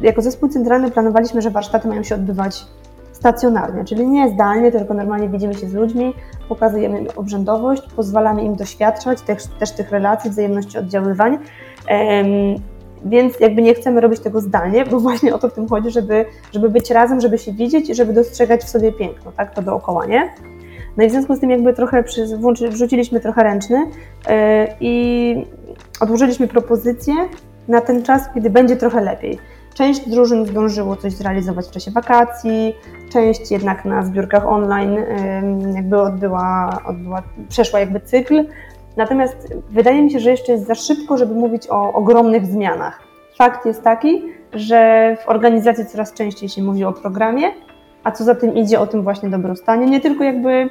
jako 0.00 0.22
zespół 0.22 0.48
centralny 0.48 0.90
planowaliśmy, 0.90 1.42
że 1.42 1.50
warsztaty 1.50 1.88
mają 1.88 2.02
się 2.02 2.14
odbywać 2.14 2.66
stacjonarnie, 3.12 3.84
czyli 3.84 4.08
nie 4.08 4.28
zdalnie, 4.28 4.72
tylko 4.72 4.94
normalnie 4.94 5.28
widzimy 5.28 5.54
się 5.54 5.68
z 5.68 5.74
ludźmi, 5.74 6.14
pokazujemy 6.48 7.00
im 7.00 7.08
obrzędowość, 7.16 7.82
pozwalamy 7.96 8.42
im 8.42 8.56
doświadczać 8.56 9.22
też, 9.22 9.46
też 9.58 9.72
tych 9.72 9.90
relacji, 9.90 10.30
wzajemności 10.30 10.78
oddziaływań. 10.78 11.38
Więc 13.04 13.40
jakby 13.40 13.62
nie 13.62 13.74
chcemy 13.74 14.00
robić 14.00 14.20
tego 14.20 14.40
zdalnie, 14.40 14.84
bo 14.84 15.00
właśnie 15.00 15.34
o 15.34 15.38
to 15.38 15.48
w 15.48 15.52
tym 15.52 15.68
chodzi, 15.68 15.90
żeby, 15.90 16.24
żeby 16.52 16.70
być 16.70 16.90
razem, 16.90 17.20
żeby 17.20 17.38
się 17.38 17.52
widzieć 17.52 17.90
i 17.90 17.94
żeby 17.94 18.12
dostrzegać 18.12 18.60
w 18.60 18.68
sobie 18.68 18.92
piękno, 18.92 19.32
tak, 19.36 19.54
to 19.54 19.62
dookoła, 19.62 20.06
nie? 20.06 20.34
No 20.96 21.04
i 21.04 21.08
w 21.08 21.10
związku 21.10 21.36
z 21.36 21.40
tym 21.40 21.50
jakby 21.50 21.74
trochę 21.74 22.02
przy, 22.02 22.26
wrzuciliśmy 22.70 23.20
trochę 23.20 23.42
ręczny 23.42 23.78
yy, 23.78 24.34
i 24.80 25.46
odłożyliśmy 26.00 26.48
propozycję 26.48 27.14
na 27.68 27.80
ten 27.80 28.02
czas, 28.02 28.22
kiedy 28.34 28.50
będzie 28.50 28.76
trochę 28.76 29.00
lepiej. 29.00 29.38
Część 29.74 30.08
drużyn 30.08 30.46
zdążyło 30.46 30.96
coś 30.96 31.12
zrealizować 31.12 31.66
w 31.66 31.70
czasie 31.70 31.90
wakacji, 31.90 32.74
część 33.12 33.50
jednak 33.50 33.84
na 33.84 34.02
zbiórkach 34.02 34.46
online 34.46 34.96
jakby 35.74 36.00
odbyła, 36.00 36.80
odbyła 36.86 37.22
przeszła 37.48 37.80
jakby 37.80 38.00
cykl. 38.00 38.44
Natomiast 38.96 39.54
wydaje 39.70 40.02
mi 40.02 40.10
się, 40.10 40.20
że 40.20 40.30
jeszcze 40.30 40.52
jest 40.52 40.66
za 40.66 40.74
szybko, 40.74 41.16
żeby 41.16 41.34
mówić 41.34 41.68
o 41.70 41.92
ogromnych 41.92 42.46
zmianach. 42.46 43.00
Fakt 43.38 43.66
jest 43.66 43.82
taki, 43.82 44.22
że 44.52 45.16
w 45.24 45.28
organizacji 45.28 45.86
coraz 45.86 46.12
częściej 46.12 46.48
się 46.48 46.62
mówi 46.62 46.84
o 46.84 46.92
programie, 46.92 47.46
a 48.04 48.10
co 48.10 48.24
za 48.24 48.34
tym 48.34 48.54
idzie 48.54 48.80
o 48.80 48.86
tym 48.86 49.02
właśnie 49.02 49.28
dobrostanie, 49.28 49.86
nie 49.86 50.00
tylko 50.00 50.24
jakby 50.24 50.70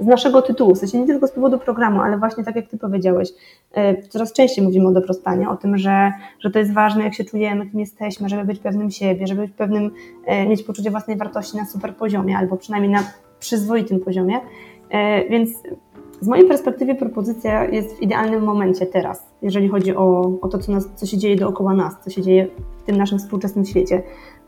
z 0.00 0.06
naszego 0.06 0.42
tytułu, 0.42 0.74
w 0.74 0.78
sensie 0.78 0.98
nie 0.98 1.06
tylko 1.06 1.26
z 1.26 1.32
powodu 1.32 1.58
programu, 1.58 2.00
ale 2.00 2.18
właśnie 2.18 2.44
tak 2.44 2.56
jak 2.56 2.68
Ty 2.68 2.78
powiedziałeś, 2.78 3.28
e, 3.72 4.02
coraz 4.02 4.32
częściej 4.32 4.64
mówimy 4.64 4.88
o 4.88 4.92
dobrostanie, 4.92 5.48
o 5.48 5.56
tym, 5.56 5.78
że, 5.78 6.12
że 6.40 6.50
to 6.50 6.58
jest 6.58 6.72
ważne, 6.72 7.04
jak 7.04 7.14
się 7.14 7.24
czujemy, 7.24 7.66
kim 7.66 7.80
jesteśmy, 7.80 8.28
żeby 8.28 8.44
być 8.44 8.58
pewnym 8.58 8.90
siebie, 8.90 9.26
żeby 9.26 9.40
być 9.40 9.52
pewnym, 9.52 9.90
e, 10.26 10.46
mieć 10.46 10.62
poczucie 10.62 10.90
własnej 10.90 11.16
wartości 11.16 11.56
na 11.56 11.66
super 11.66 11.94
poziomie, 11.96 12.36
albo 12.36 12.56
przynajmniej 12.56 12.92
na 12.92 13.02
przyzwoitym 13.40 14.00
poziomie. 14.00 14.40
E, 14.90 15.28
więc 15.28 15.50
z 16.20 16.28
mojej 16.28 16.46
perspektywy 16.48 16.94
propozycja 16.94 17.64
jest 17.64 17.96
w 17.96 18.02
idealnym 18.02 18.44
momencie 18.44 18.86
teraz, 18.86 19.26
jeżeli 19.42 19.68
chodzi 19.68 19.96
o, 19.96 20.32
o 20.40 20.48
to, 20.48 20.58
co, 20.58 20.72
nas, 20.72 20.88
co 20.94 21.06
się 21.06 21.18
dzieje 21.18 21.36
dookoła 21.36 21.74
nas, 21.74 21.94
co 22.04 22.10
się 22.10 22.22
dzieje 22.22 22.48
w 22.78 22.82
tym 22.82 22.96
naszym 22.96 23.18
współczesnym 23.18 23.64
świecie, 23.64 24.02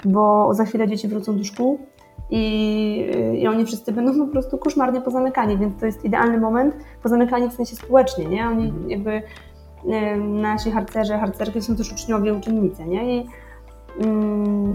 bo 0.05 0.55
za 0.55 0.65
chwilę 0.65 0.89
dzieci 0.89 1.09
wrócą 1.09 1.39
do 1.39 1.45
szkół, 1.45 1.79
i, 2.35 3.11
i 3.39 3.47
oni 3.49 3.67
wszyscy 3.67 3.93
będą 3.93 4.27
po 4.27 4.33
prostu 4.33 4.59
koszmarnie 4.59 5.01
pozamykani, 5.01 5.59
więc 5.59 5.81
to 5.81 5.87
jest 5.87 6.05
idealny 6.05 6.39
moment, 6.39 6.75
pozamykani 7.03 7.49
w 7.49 7.53
sensie 7.53 7.77
społecznie, 7.77 8.25
nie? 8.25 8.49
Oni 8.49 8.73
jakby 8.89 9.23
nasi 10.19 10.71
harcerze, 10.71 11.19
harcerki 11.19 11.62
są 11.62 11.77
też 11.77 11.93
uczniowie, 11.93 12.35
uczennice, 12.35 12.87
nie? 12.87 13.19
I 13.19 13.27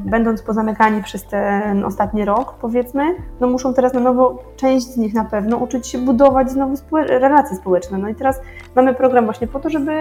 będąc 0.05 0.41
pozamykani 0.41 1.03
przez 1.03 1.25
ten 1.25 1.83
ostatni 1.83 2.25
rok, 2.25 2.53
powiedzmy, 2.61 3.03
no 3.39 3.47
muszą 3.47 3.73
teraz 3.73 3.93
na 3.93 3.99
nowo, 3.99 4.43
część 4.55 4.85
z 4.85 4.97
nich 4.97 5.13
na 5.13 5.25
pewno, 5.25 5.57
uczyć 5.57 5.87
się 5.87 5.97
budować 5.97 6.51
znowu 6.51 6.75
relacje 6.91 7.57
społeczne. 7.57 7.97
No 7.97 8.09
i 8.09 8.15
teraz 8.15 8.41
mamy 8.75 8.95
program 8.95 9.25
właśnie 9.25 9.47
po 9.47 9.59
to, 9.59 9.69
żeby 9.69 9.91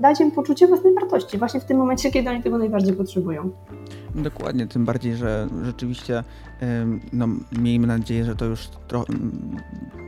dać 0.00 0.20
im 0.20 0.30
poczucie 0.30 0.66
własnej 0.66 0.94
wartości, 0.94 1.38
właśnie 1.38 1.60
w 1.60 1.64
tym 1.64 1.78
momencie, 1.78 2.10
kiedy 2.10 2.30
oni 2.30 2.42
tego 2.42 2.58
najbardziej 2.58 2.96
potrzebują. 2.96 3.50
Dokładnie, 4.14 4.66
tym 4.66 4.84
bardziej, 4.84 5.14
że 5.14 5.48
rzeczywiście 5.62 6.24
no, 7.12 7.26
miejmy 7.52 7.86
nadzieję, 7.86 8.24
że 8.24 8.36
to 8.36 8.44
już 8.44 8.68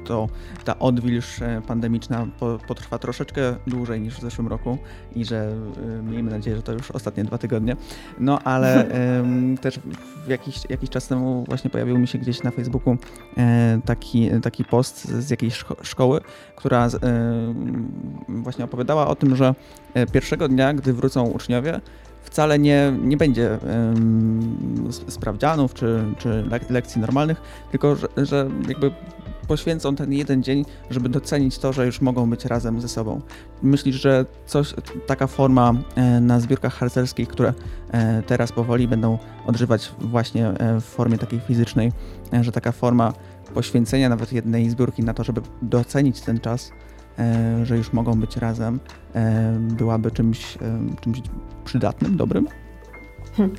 to 0.06 0.28
ta 0.64 0.78
odwilż 0.78 1.42
e, 1.42 1.62
pandemiczna 1.66 2.26
potrwa 2.68 2.98
troszeczkę 2.98 3.56
dłużej 3.66 4.00
niż 4.00 4.14
w 4.14 4.20
zeszłym 4.20 4.48
roku 4.48 4.78
i 5.14 5.24
że 5.24 5.52
e, 5.98 6.02
miejmy 6.02 6.30
nadzieję, 6.30 6.56
że 6.56 6.62
to 6.62 6.72
już 6.72 6.90
ostatnie 6.90 7.24
dwa 7.24 7.38
tygodnie. 7.38 7.76
No 8.18 8.42
ale 8.42 8.86
też 9.62 9.80
jakiś, 10.28 10.60
jakiś 10.68 10.90
czas 10.90 11.08
temu 11.08 11.44
właśnie 11.48 11.70
pojawił 11.70 11.98
mi 11.98 12.08
się 12.08 12.18
gdzieś 12.18 12.42
na 12.42 12.50
Facebooku 12.50 12.96
e, 13.38 13.80
taki, 13.84 14.30
taki 14.42 14.64
post 14.64 15.04
z 15.04 15.30
jakiejś 15.30 15.64
szkoły, 15.82 16.20
która 16.56 16.88
właśnie 18.28 18.64
opowiadała 18.64 19.06
o 19.08 19.14
tym, 19.16 19.36
że 19.36 19.54
pierwszego 20.12 20.48
dnia, 20.48 20.74
gdy 20.74 20.92
wrócą 20.92 21.24
uczniowie, 21.24 21.80
wcale 22.26 22.58
nie, 22.58 22.92
nie 23.02 23.16
będzie 23.16 23.58
um, 23.62 24.88
sprawdzianów 25.08 25.74
czy, 25.74 26.04
czy 26.18 26.44
lekcji 26.70 27.00
normalnych, 27.00 27.40
tylko 27.70 27.96
że, 27.96 28.08
że 28.16 28.48
jakby 28.68 28.90
poświęcą 29.48 29.96
ten 29.96 30.12
jeden 30.12 30.42
dzień, 30.42 30.64
żeby 30.90 31.08
docenić 31.08 31.58
to, 31.58 31.72
że 31.72 31.86
już 31.86 32.00
mogą 32.00 32.30
być 32.30 32.44
razem 32.44 32.80
ze 32.80 32.88
sobą. 32.88 33.20
Myślisz, 33.62 33.96
że 33.96 34.26
coś, 34.46 34.74
taka 35.06 35.26
forma 35.26 35.74
e, 35.96 36.20
na 36.20 36.40
zbiórkach 36.40 36.74
harcerskich, 36.74 37.28
które 37.28 37.52
e, 37.90 38.22
teraz 38.22 38.52
powoli 38.52 38.88
będą 38.88 39.18
odżywać 39.46 39.92
właśnie 39.98 40.48
e, 40.48 40.80
w 40.80 40.84
formie 40.84 41.18
takiej 41.18 41.40
fizycznej, 41.40 41.92
że 42.40 42.52
taka 42.52 42.72
forma 42.72 43.12
poświęcenia 43.54 44.08
nawet 44.08 44.32
jednej 44.32 44.70
zbiórki 44.70 45.02
na 45.02 45.14
to, 45.14 45.24
żeby 45.24 45.40
docenić 45.62 46.20
ten 46.20 46.40
czas, 46.40 46.70
że 47.62 47.76
już 47.76 47.92
mogą 47.92 48.20
być 48.20 48.36
razem, 48.36 48.80
byłaby 49.58 50.10
czymś, 50.10 50.58
czymś 51.00 51.22
przydatnym, 51.64 52.16
dobrym? 52.16 52.48
Hm. 53.36 53.52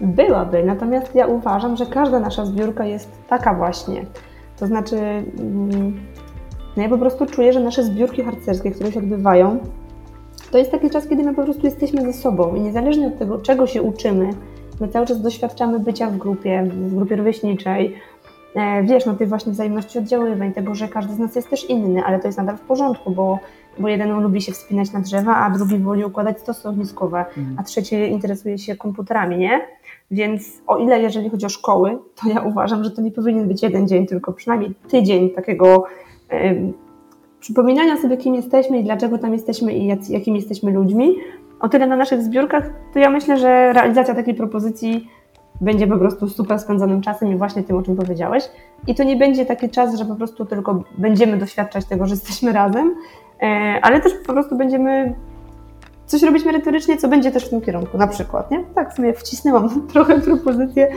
Byłaby, 0.00 0.64
natomiast 0.64 1.14
ja 1.14 1.26
uważam, 1.26 1.76
że 1.76 1.86
każda 1.86 2.20
nasza 2.20 2.46
zbiórka 2.46 2.84
jest 2.84 3.10
taka 3.28 3.54
właśnie. 3.54 4.06
To 4.60 4.66
znaczy, 4.66 4.96
mm, 4.96 6.00
no 6.76 6.82
ja 6.82 6.88
po 6.88 6.98
prostu 6.98 7.26
czuję, 7.26 7.52
że 7.52 7.60
nasze 7.60 7.84
zbiórki 7.84 8.22
harcerskie, 8.22 8.70
które 8.70 8.92
się 8.92 8.98
odbywają, 8.98 9.58
to 10.50 10.58
jest 10.58 10.70
taki 10.70 10.90
czas, 10.90 11.08
kiedy 11.08 11.22
my 11.22 11.34
po 11.34 11.42
prostu 11.42 11.66
jesteśmy 11.66 12.02
ze 12.02 12.12
sobą 12.12 12.54
i 12.54 12.60
niezależnie 12.60 13.06
od 13.06 13.18
tego, 13.18 13.38
czego 13.38 13.66
się 13.66 13.82
uczymy, 13.82 14.30
my 14.80 14.88
cały 14.88 15.06
czas 15.06 15.22
doświadczamy 15.22 15.80
bycia 15.80 16.10
w 16.10 16.16
grupie, 16.16 16.64
w 16.70 16.94
grupie 16.94 17.16
rówieśniczej, 17.16 17.96
E, 18.54 18.82
wiesz, 18.82 19.06
no 19.06 19.14
tej 19.14 19.26
właśnie 19.26 19.52
wzajemności 19.52 19.98
oddziaływań, 19.98 20.52
tego, 20.52 20.74
że 20.74 20.88
każdy 20.88 21.14
z 21.14 21.18
nas 21.18 21.36
jest 21.36 21.50
też 21.50 21.70
inny, 21.70 22.04
ale 22.04 22.18
to 22.18 22.28
jest 22.28 22.38
nadal 22.38 22.56
w 22.56 22.60
porządku, 22.60 23.10
bo, 23.10 23.38
bo 23.78 23.88
jeden 23.88 24.20
lubi 24.20 24.42
się 24.42 24.52
wspinać 24.52 24.92
na 24.92 25.00
drzewa, 25.00 25.36
a 25.36 25.50
drugi 25.50 25.78
woli 25.78 26.04
układać 26.04 26.40
stosy 26.40 26.68
ogniskowe, 26.68 27.18
mhm. 27.18 27.56
a 27.58 27.62
trzeci 27.62 27.96
interesuje 27.96 28.58
się 28.58 28.76
komputerami, 28.76 29.38
nie? 29.38 29.60
Więc 30.10 30.62
o 30.66 30.78
ile 30.78 31.00
jeżeli 31.00 31.30
chodzi 31.30 31.46
o 31.46 31.48
szkoły, 31.48 31.98
to 32.14 32.28
ja 32.28 32.40
uważam, 32.40 32.84
że 32.84 32.90
to 32.90 33.02
nie 33.02 33.10
powinien 33.10 33.48
być 33.48 33.62
jeden 33.62 33.88
dzień, 33.88 34.06
tylko 34.06 34.32
przynajmniej 34.32 34.74
tydzień 34.88 35.30
takiego 35.30 35.84
e, 36.30 36.54
przypominania 37.40 37.96
sobie, 37.96 38.16
kim 38.16 38.34
jesteśmy 38.34 38.78
i 38.78 38.84
dlaczego 38.84 39.18
tam 39.18 39.32
jesteśmy 39.32 39.72
i 39.72 39.86
jak, 39.86 40.10
jakimi 40.10 40.36
jesteśmy 40.36 40.72
ludźmi. 40.72 41.14
O 41.60 41.68
tyle 41.68 41.86
na 41.86 41.96
naszych 41.96 42.22
zbiórkach, 42.22 42.70
to 42.92 42.98
ja 42.98 43.10
myślę, 43.10 43.38
że 43.38 43.72
realizacja 43.72 44.14
takiej 44.14 44.34
propozycji 44.34 45.08
będzie 45.60 45.86
po 45.86 45.98
prostu 45.98 46.28
super 46.28 46.58
spędzonym 46.58 47.00
czasem 47.00 47.32
i 47.32 47.36
właśnie 47.36 47.62
tym, 47.62 47.76
o 47.76 47.82
czym 47.82 47.96
powiedziałeś. 47.96 48.44
I 48.86 48.94
to 48.94 49.04
nie 49.04 49.16
będzie 49.16 49.46
taki 49.46 49.68
czas, 49.68 49.94
że 49.98 50.04
po 50.04 50.14
prostu 50.14 50.44
tylko 50.44 50.84
będziemy 50.98 51.36
doświadczać 51.36 51.84
tego, 51.84 52.06
że 52.06 52.14
jesteśmy 52.14 52.52
razem, 52.52 52.94
e, 53.42 53.46
ale 53.82 54.00
też 54.00 54.12
po 54.26 54.32
prostu 54.32 54.56
będziemy 54.56 55.14
coś 56.08 56.22
robić 56.22 56.44
merytorycznie, 56.44 56.96
co 56.96 57.08
będzie 57.08 57.30
też 57.30 57.44
w 57.44 57.50
tym 57.50 57.60
kierunku, 57.60 57.98
na 57.98 58.06
przykład, 58.06 58.50
nie? 58.50 58.64
Tak, 58.74 58.92
sobie 58.92 59.14
wcisnęłam 59.14 59.68
trochę 59.92 60.20
propozycję 60.20 60.88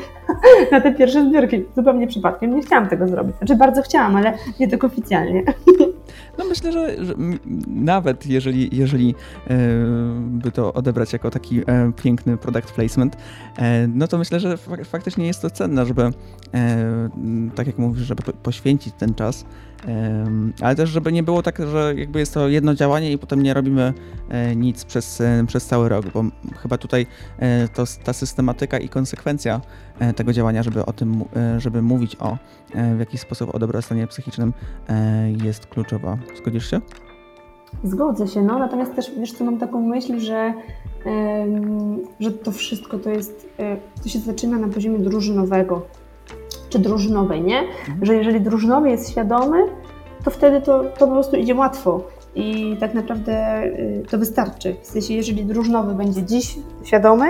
na 0.72 0.82
te 0.82 0.91
pierwsze 0.94 1.30
zbiorki, 1.30 1.63
zupełnie 1.75 2.08
przypadkiem. 2.08 2.56
Nie 2.56 2.62
chciałam 2.62 2.89
tego 2.89 3.08
zrobić. 3.08 3.38
Znaczy 3.38 3.56
bardzo 3.56 3.82
chciałam, 3.82 4.15
ale 4.15 4.34
nie 4.60 4.68
tak 4.68 4.84
oficjalnie. 4.84 5.44
No 6.38 6.46
myślę, 6.46 6.72
że, 6.72 7.06
że 7.06 7.13
nawet 7.68 8.25
jeżeli, 8.25 8.77
jeżeli 8.77 9.15
e, 9.50 9.58
by 10.20 10.51
to 10.51 10.74
odebrać 10.74 11.13
jako 11.13 11.30
taki 11.30 11.60
e, 11.60 11.91
piękny 12.03 12.38
product 12.38 12.72
placement, 12.72 13.18
e, 13.58 13.88
no 13.88 14.08
to 14.08 14.18
myślę, 14.18 14.39
że 14.39 14.58
faktycznie 14.86 15.27
jest 15.27 15.41
to 15.41 15.50
cenne, 15.50 15.86
żeby, 15.86 16.10
tak 17.55 17.68
jak 17.68 17.77
mówisz, 17.77 18.03
żeby 18.03 18.24
poświęcić 18.44 18.94
ten 18.98 19.14
czas 19.14 19.46
ale 20.61 20.75
też, 20.75 20.89
żeby 20.89 21.11
nie 21.11 21.24
było 21.24 21.44
tak, 21.44 21.57
że 21.72 21.94
jakby 21.98 22.20
jest 22.20 22.33
to 22.33 22.48
jedno 22.48 22.75
działanie 22.75 23.11
i 23.11 23.17
potem 23.17 23.44
nie 23.44 23.53
robimy 23.53 23.94
e, 24.29 24.55
nic 24.55 24.85
przez, 24.85 25.22
e, 25.22 25.44
przez 25.48 25.65
cały 25.65 25.89
rok, 25.89 26.05
bo 26.13 26.24
chyba 26.57 26.77
tutaj 26.77 27.05
e, 27.39 27.67
to, 27.67 27.83
ta 28.03 28.13
systematyka 28.13 28.77
i 28.77 28.89
konsekwencja 28.89 29.61
tego 30.15 30.33
działania, 30.33 30.63
żeby 30.63 30.85
o 30.85 30.94
tym, 30.94 31.24
żeby 31.57 31.81
mówić 31.81 32.15
o 32.20 32.37
w 32.96 33.00
jakiś 33.00 33.22
sposób 33.22 33.55
o 33.55 33.59
dobrostanie 33.59 34.07
psychicznym 34.07 34.53
jest 35.44 35.65
kluczowa. 35.65 36.17
Zgodzisz 36.37 36.70
się? 36.70 36.81
Zgodzę 37.83 38.27
się, 38.27 38.41
no 38.41 38.59
natomiast 38.59 38.96
też 38.96 39.11
wiesz 39.20 39.33
co, 39.33 39.44
mam 39.44 39.57
taką 39.57 39.81
myśl, 39.81 40.20
że, 40.20 40.53
że 42.20 42.31
to 42.31 42.51
wszystko 42.51 43.00
to 43.00 43.09
jest, 43.09 43.50
to 44.03 44.09
się 44.09 44.20
zaczyna 44.20 44.57
na 44.57 44.67
poziomie 44.67 45.00
drużynowego 45.00 45.85
czy 46.72 46.79
drużynowej, 46.79 47.42
nie? 47.42 47.60
Mhm. 47.60 48.05
Że 48.05 48.16
jeżeli 48.16 48.42
drużynowy 48.42 48.90
jest 48.90 49.12
świadomy, 49.12 49.57
to 50.24 50.31
wtedy 50.31 50.62
to, 50.62 50.84
to 50.84 51.07
po 51.07 51.14
prostu 51.14 51.36
idzie 51.36 51.55
łatwo 51.55 52.03
i 52.36 52.77
tak 52.79 52.94
naprawdę 52.94 53.64
y, 53.64 54.03
to 54.10 54.18
wystarczy. 54.18 54.75
W 54.81 54.88
sensie, 54.88 55.14
jeżeli 55.14 55.46
drużynowy 55.46 55.94
będzie 55.94 56.24
dziś 56.24 56.55
świadomy, 56.84 57.25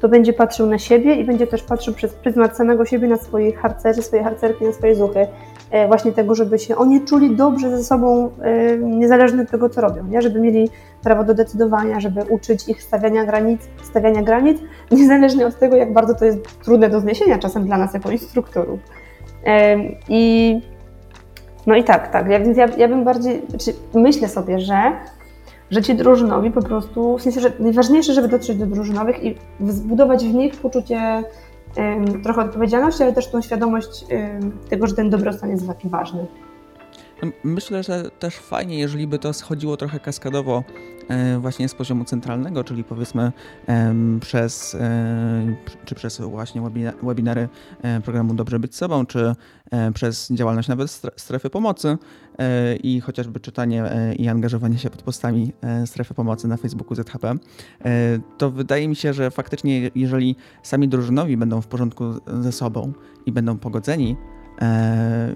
to 0.00 0.08
będzie 0.08 0.32
patrzył 0.32 0.66
na 0.66 0.78
siebie 0.78 1.14
i 1.14 1.24
będzie 1.24 1.46
też 1.46 1.62
patrzył 1.62 1.94
przez 1.94 2.12
pryzmat 2.12 2.56
samego 2.56 2.84
siebie 2.84 3.08
na 3.08 3.16
swoich 3.16 3.58
harcerzy, 3.58 4.02
swoje 4.02 4.24
harcerki, 4.24 4.64
na 4.64 4.72
swoje 4.72 4.94
zuchy. 4.94 5.26
E, 5.70 5.88
właśnie 5.88 6.12
tego, 6.12 6.34
żeby 6.34 6.58
się 6.58 6.76
oni 6.76 7.00
czuli 7.00 7.36
dobrze 7.36 7.70
ze 7.70 7.84
sobą, 7.84 8.30
e, 8.42 8.78
niezależnie 8.78 9.42
od 9.42 9.50
tego, 9.50 9.68
co 9.68 9.80
robią, 9.80 10.06
nie? 10.06 10.22
żeby 10.22 10.40
mieli 10.40 10.70
prawo 11.02 11.24
do 11.24 11.34
decydowania, 11.34 12.00
żeby 12.00 12.22
uczyć 12.22 12.68
ich 12.68 12.82
stawiania 12.82 13.24
granic, 13.24 13.62
stawiania 13.82 14.22
granic, 14.22 14.58
niezależnie 14.90 15.46
od 15.46 15.58
tego, 15.58 15.76
jak 15.76 15.92
bardzo 15.92 16.14
to 16.14 16.24
jest 16.24 16.62
trudne 16.64 16.88
do 16.88 17.00
zniesienia 17.00 17.38
czasem 17.38 17.64
dla 17.64 17.78
nas 17.78 17.94
jako 17.94 18.10
instruktorów. 18.10 18.80
I 20.08 20.60
no 21.66 21.76
i 21.76 21.84
tak, 21.84 22.12
tak. 22.12 22.28
Ja, 22.28 22.40
więc 22.40 22.58
ja, 22.58 22.66
ja 22.78 22.88
bym 22.88 23.04
bardziej, 23.04 23.42
znaczy 23.48 23.72
myślę 23.94 24.28
sobie, 24.28 24.60
że 24.60 24.92
że 25.70 25.82
ci 25.82 25.94
drużynowi 25.94 26.50
po 26.50 26.62
prostu, 26.62 27.18
w 27.18 27.22
sensie, 27.22 27.40
że 27.40 27.52
najważniejsze, 27.58 28.12
żeby 28.12 28.28
dotrzeć 28.28 28.58
do 28.58 28.66
drużynowych 28.66 29.24
i 29.24 29.34
zbudować 29.60 30.24
w 30.24 30.34
nich 30.34 30.56
poczucie 30.56 31.22
trochę 32.22 32.40
odpowiedzialności, 32.40 33.02
ale 33.02 33.12
też 33.12 33.30
tą 33.30 33.42
świadomość 33.42 34.04
tego, 34.70 34.86
że 34.86 34.94
ten 34.94 35.10
dobrostan 35.10 35.50
jest 35.50 35.66
taki 35.66 35.88
ważny. 35.88 36.26
Myślę, 37.44 37.82
że 37.82 38.10
też 38.10 38.36
fajnie, 38.36 38.78
jeżeli 38.78 39.06
by 39.06 39.18
to 39.18 39.32
schodziło 39.32 39.76
trochę 39.76 40.00
kaskadowo 40.00 40.64
e, 41.08 41.38
właśnie 41.38 41.68
z 41.68 41.74
poziomu 41.74 42.04
centralnego, 42.04 42.64
czyli 42.64 42.84
powiedzmy 42.84 43.32
przez, 44.20 44.74
e, 44.74 45.56
czy 45.84 45.94
przez 45.94 46.20
właśnie 46.20 46.62
webinary 47.02 47.48
e, 47.82 48.00
programu 48.00 48.34
Dobrze 48.34 48.58
Być 48.58 48.76
Sobą, 48.76 49.06
czy 49.06 49.34
przez 49.94 50.30
działalność 50.30 50.68
nawet 50.68 51.00
strefy 51.16 51.50
pomocy 51.50 51.98
i 52.82 53.00
chociażby 53.00 53.40
czytanie 53.40 53.84
i 54.18 54.28
angażowanie 54.28 54.78
się 54.78 54.90
pod 54.90 55.02
postami 55.02 55.52
strefy 55.86 56.14
pomocy 56.14 56.48
na 56.48 56.56
Facebooku 56.56 56.94
ZHP, 56.94 57.34
to 58.38 58.50
wydaje 58.50 58.88
mi 58.88 58.96
się, 58.96 59.12
że 59.12 59.30
faktycznie 59.30 59.90
jeżeli 59.94 60.36
sami 60.62 60.88
drużynowi 60.88 61.36
będą 61.36 61.60
w 61.60 61.66
porządku 61.66 62.04
ze 62.40 62.52
sobą 62.52 62.92
i 63.26 63.32
będą 63.32 63.58
pogodzeni, 63.58 64.16
e, 64.62 65.34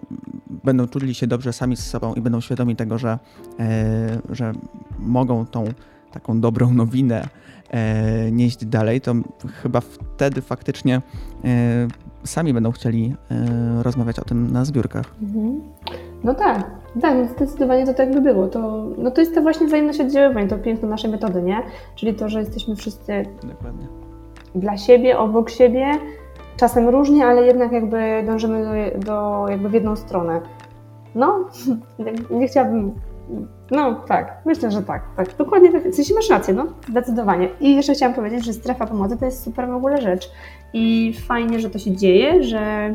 będą 0.65 0.89
czuli 0.89 1.15
się 1.15 1.27
dobrze 1.27 1.53
sami 1.53 1.77
z 1.77 1.87
sobą 1.87 2.15
i 2.15 2.21
będą 2.21 2.41
świadomi 2.41 2.77
tego, 2.77 2.99
że, 2.99 3.19
e, 3.61 4.19
że 4.31 4.53
mogą 4.99 5.47
tą 5.47 5.65
taką 6.13 6.41
dobrą 6.41 6.75
nowinę 6.75 7.29
e, 7.71 8.33
nieść 8.33 8.65
dalej, 8.65 9.01
to 9.01 9.15
chyba 9.63 9.81
wtedy 9.81 10.43
faktycznie 10.43 11.03
e, 11.45 11.89
sami 12.25 12.55
będą 12.55 12.73
chcieli 12.73 13.15
e, 13.31 13.83
rozmawiać 13.83 14.19
o 14.19 14.25
tym 14.25 14.53
na 14.53 14.65
zbiórkach. 14.65 15.15
Mhm. 15.23 15.61
No 16.25 16.35
tak, 16.35 16.71
tak, 17.01 17.15
no 17.17 17.29
zdecydowanie 17.29 17.87
to 17.87 17.95
tak 17.95 18.11
by 18.11 18.21
było. 18.21 18.49
To, 18.49 18.87
no 18.99 19.11
to 19.11 19.21
jest 19.21 19.35
to 19.35 19.43
właśnie 19.43 19.67
wzajemność 19.67 20.01
oddziaływań, 20.01 20.49
to 20.49 20.59
piękno 20.59 20.89
naszej 20.89 21.11
metody, 21.11 21.43
nie? 21.43 21.63
Czyli 21.95 22.15
to, 22.15 22.29
że 22.29 22.41
jesteśmy 22.41 22.77
wszyscy 22.77 23.27
Dokładnie. 23.43 23.87
dla 24.55 24.77
siebie, 24.77 25.19
obok 25.19 25.51
siebie, 25.51 25.91
czasem 26.59 26.89
różnie, 26.89 27.27
ale 27.27 27.47
jednak 27.47 27.73
jakby 27.73 28.23
dążymy 28.27 28.65
do, 28.65 28.99
do 29.07 29.47
jakby 29.49 29.69
w 29.69 29.73
jedną 29.73 29.97
stronę. 29.97 30.41
No, 31.15 31.49
nie 32.31 32.49
chciałabym 32.49 32.93
No 33.71 33.95
tak, 33.95 34.43
myślę, 34.47 34.71
że 34.71 34.83
tak. 34.83 35.03
tak. 35.17 35.37
Dokładnie 35.37 35.73
tak. 35.73 35.89
W 35.89 35.95
sensie 35.95 36.15
masz 36.15 36.31
rację, 36.31 36.55
no, 36.55 36.67
zdecydowanie. 36.89 37.49
I 37.61 37.77
jeszcze 37.77 37.95
chciałam 37.95 38.15
powiedzieć, 38.15 38.45
że 38.45 38.53
strefa 38.53 38.87
pomocy 38.87 39.17
to 39.17 39.25
jest 39.25 39.45
super 39.45 39.69
w 39.69 39.75
ogóle 39.75 40.01
rzecz. 40.01 40.31
I 40.73 41.15
fajnie, 41.27 41.61
że 41.61 41.71
to 41.71 41.79
się 41.79 41.97
dzieje, 41.97 42.43
że 42.43 42.95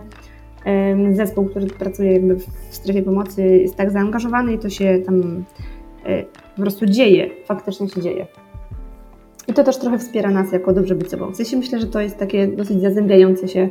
zespół, 1.11 1.45
który 1.45 1.67
pracuje 1.67 2.13
jakby 2.13 2.35
w 2.35 2.45
strefie 2.69 3.03
pomocy 3.03 3.43
jest 3.43 3.75
tak 3.75 3.91
zaangażowany 3.91 4.53
i 4.53 4.59
to 4.59 4.69
się 4.69 4.99
tam 5.05 5.45
e, 6.05 6.23
po 6.55 6.61
prostu 6.61 6.85
dzieje, 6.85 7.29
faktycznie 7.45 7.89
się 7.89 8.01
dzieje. 8.01 8.27
I 9.47 9.53
to 9.53 9.63
też 9.63 9.77
trochę 9.77 9.99
wspiera 9.99 10.29
nas 10.29 10.51
jako 10.51 10.73
dobrze 10.73 10.95
być 10.95 11.09
sobą. 11.09 11.31
W 11.31 11.35
sensie 11.35 11.57
myślę, 11.57 11.79
że 11.79 11.87
to 11.87 12.01
jest 12.01 12.17
takie 12.17 12.47
dosyć 12.47 12.81
zazębiające 12.81 13.47
się 13.47 13.69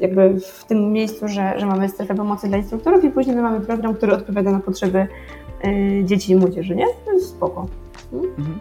jakby 0.00 0.40
w 0.40 0.64
tym 0.64 0.92
miejscu, 0.92 1.28
że, 1.28 1.54
że 1.56 1.66
mamy 1.66 1.88
strefę 1.88 2.14
pomocy 2.14 2.48
dla 2.48 2.56
instruktorów 2.58 3.04
i 3.04 3.10
później 3.10 3.36
my 3.36 3.42
mamy 3.42 3.60
program, 3.60 3.94
który 3.94 4.12
odpowiada 4.12 4.52
na 4.52 4.60
potrzeby 4.60 5.06
e, 5.64 6.04
dzieci 6.04 6.32
i 6.32 6.36
młodzieży, 6.36 6.76
nie? 6.76 6.86
To 7.04 7.12
jest 7.12 7.28
spoko. 7.28 7.66
Mhm. 8.12 8.60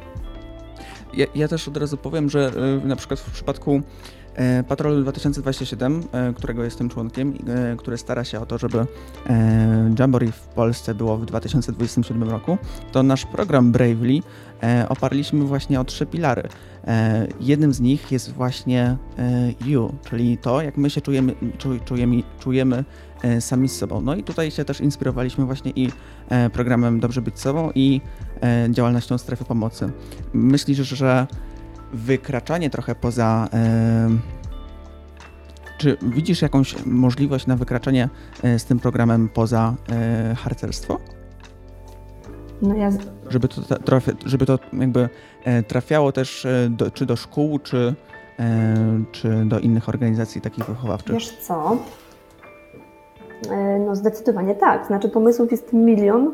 Ja, 1.13 1.25
ja, 1.35 1.47
też 1.47 1.67
od 1.67 1.77
razu 1.77 1.97
powiem, 1.97 2.29
że 2.29 2.51
e, 2.83 2.87
na 2.87 2.95
przykład 2.95 3.19
w 3.19 3.31
przypadku 3.31 3.81
Patrol 4.67 5.01
2027, 5.01 6.03
e, 6.11 6.33
którego 6.33 6.63
jestem 6.63 6.89
członkiem, 6.89 7.33
e, 7.47 7.75
który 7.75 7.97
stara 7.97 8.23
się 8.23 8.39
o 8.39 8.45
to, 8.45 8.57
żeby 8.57 8.85
Jamboree 9.99 10.31
w 10.31 10.39
Polsce 10.41 10.95
było 10.95 11.17
w 11.17 11.25
2027 11.25 12.29
roku, 12.29 12.57
to 12.91 13.03
nasz 13.03 13.25
program 13.25 13.71
Bravely 13.71 14.19
oparliśmy 14.89 15.45
właśnie 15.45 15.79
o 15.79 15.83
trzy 15.83 16.05
pilary. 16.05 16.43
Jednym 17.39 17.73
z 17.73 17.79
nich 17.79 18.11
jest 18.11 18.33
właśnie 18.33 18.97
You, 19.65 19.93
czyli 20.09 20.37
to, 20.37 20.61
jak 20.61 20.77
my 20.77 20.89
się 20.89 21.01
czujemy, 21.01 21.35
czujemy, 21.85 22.23
czujemy 22.39 22.83
sami 23.39 23.69
z 23.69 23.77
sobą. 23.77 24.01
No 24.01 24.15
i 24.15 24.23
tutaj 24.23 24.51
się 24.51 24.65
też 24.65 24.81
inspirowaliśmy 24.81 25.45
właśnie 25.45 25.71
i 25.75 25.89
programem 26.53 26.99
Dobrze 26.99 27.21
Być 27.21 27.39
Sobą 27.39 27.71
i 27.75 28.01
działalnością 28.69 29.17
Strefy 29.17 29.45
Pomocy. 29.45 29.91
Myślisz, 30.33 30.77
że 30.77 31.27
wykraczanie 31.93 32.69
trochę 32.69 32.95
poza. 32.95 33.49
Czy 35.79 35.97
widzisz 36.01 36.41
jakąś 36.41 36.85
możliwość 36.85 37.47
na 37.47 37.55
wykraczanie 37.55 38.09
e, 38.43 38.59
z 38.59 38.65
tym 38.65 38.79
programem 38.79 39.29
poza 39.29 39.75
e, 39.91 40.35
harcerstwo? 40.35 40.99
No 42.61 42.75
ja... 42.75 42.89
Żeby 43.29 43.47
to, 43.47 43.61
żeby 44.25 44.45
to 44.45 44.59
jakby 44.73 45.09
e, 45.43 45.63
trafiało 45.63 46.11
też 46.11 46.47
do, 46.69 46.91
czy 46.91 47.05
do 47.05 47.15
szkół, 47.15 47.59
czy, 47.59 47.95
czy 49.11 49.45
do 49.45 49.59
innych 49.59 49.89
organizacji 49.89 50.41
takich 50.41 50.65
wychowawczych? 50.65 51.13
Wiesz 51.13 51.37
co? 51.37 51.77
No 53.85 53.95
zdecydowanie 53.95 54.55
tak. 54.55 54.87
Znaczy 54.87 55.09
pomysłów 55.09 55.51
jest 55.51 55.73
milion 55.73 56.31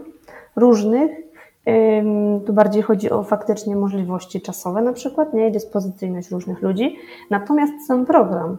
różnych 0.56 1.25
tu 2.46 2.54
bardziej 2.54 2.82
chodzi 2.82 3.10
o 3.10 3.24
faktycznie 3.24 3.76
możliwości 3.76 4.42
czasowe 4.42 4.82
na 4.82 4.94
przykład, 4.94 5.34
nie? 5.34 5.52
dyspozycyjność 5.52 6.32
różnych 6.32 6.62
ludzi. 6.62 6.98
Natomiast 7.30 7.74
sam 7.88 8.06
program, 8.06 8.58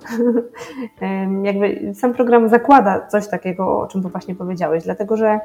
jakby 1.42 1.94
sam 1.94 2.14
program 2.14 2.48
zakłada 2.48 3.06
coś 3.06 3.28
takiego, 3.28 3.80
o 3.80 3.86
czym 3.86 4.02
właśnie 4.02 4.34
powiedziałeś, 4.34 4.84
dlatego 4.84 5.16
że 5.16 5.40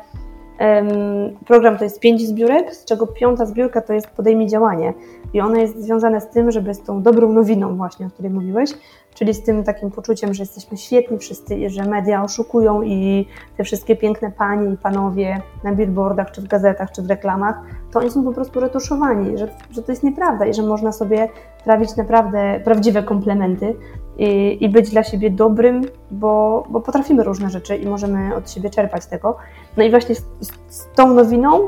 Program 1.47 1.78
to 1.78 1.84
jest 1.84 2.00
pięć 2.00 2.28
zbiórek, 2.28 2.76
z 2.76 2.86
czego 2.86 3.08
piąta 3.08 3.45
zbiórka 3.45 3.82
to 3.82 3.93
jest 3.93 4.08
podejmij 4.08 4.47
działanie. 4.47 4.93
I 5.34 5.41
ono 5.41 5.56
jest 5.56 5.84
związane 5.84 6.21
z 6.21 6.30
tym, 6.30 6.52
żeby 6.52 6.74
z 6.74 6.82
tą 6.82 7.02
dobrą 7.02 7.34
nowiną 7.34 7.76
właśnie, 7.76 8.06
o 8.06 8.10
której 8.10 8.32
mówiłeś, 8.32 8.69
czyli 9.13 9.34
z 9.34 9.43
tym 9.43 9.63
takim 9.63 9.91
poczuciem, 9.91 10.34
że 10.34 10.43
jesteśmy 10.43 10.78
świetni 10.78 11.17
wszyscy 11.17 11.69
że 11.69 11.86
media 11.86 12.24
oszukują 12.24 12.82
i 12.82 13.28
te 13.58 13.63
wszystkie 13.63 13.95
piękne 13.95 14.32
panie 14.32 14.74
i 14.74 14.78
panowie 14.78 15.41
na 15.63 15.76
billboardach, 15.76 16.32
czy 16.32 16.41
w 16.41 16.47
gazetach, 16.47 16.91
czy 16.91 17.02
w 17.02 17.10
reklamach, 17.10 17.62
to 17.91 18.00
oni 18.00 18.12
są 18.12 18.24
po 18.24 18.32
prostu 18.34 18.60
retuszowani, 18.60 19.38
że, 19.38 19.47
że 19.71 19.84
to 19.84 19.91
jest 19.91 20.04
nieprawda 20.04 20.45
i 20.45 20.54
że 20.54 20.63
można 20.63 20.91
sobie 20.91 21.30
trawić 21.63 21.95
naprawdę 21.95 22.62
prawdziwe 22.63 23.04
komplementy 23.04 23.76
i, 24.17 24.58
i 24.62 24.69
być 24.69 24.89
dla 24.89 25.04
siebie 25.04 25.30
dobrym, 25.30 25.82
bo, 26.12 26.63
bo 26.69 26.82
potrafimy 26.82 27.24
różne 27.24 27.50
rzeczy 27.50 27.76
i 27.76 27.86
możemy 27.86 28.36
od 28.36 28.52
siebie 28.52 28.69
czerpać 28.69 29.06
tego. 29.06 29.38
No 29.78 29.84
i 29.84 29.89
właśnie 29.89 30.15
z, 30.15 30.24
z 30.67 30.88
tą 30.95 31.13
nowiną 31.13 31.60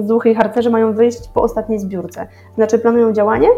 z 0.00 0.06
Duchy 0.06 0.30
i 0.30 0.34
Harcerze 0.34 0.70
mają 0.70 0.92
wyjść 0.92 1.28
po 1.28 1.42
ostatniej 1.42 1.78
zbiórce. 1.78 2.26
Znaczy 2.54 2.78
planują 2.78 3.12
działanie 3.12 3.48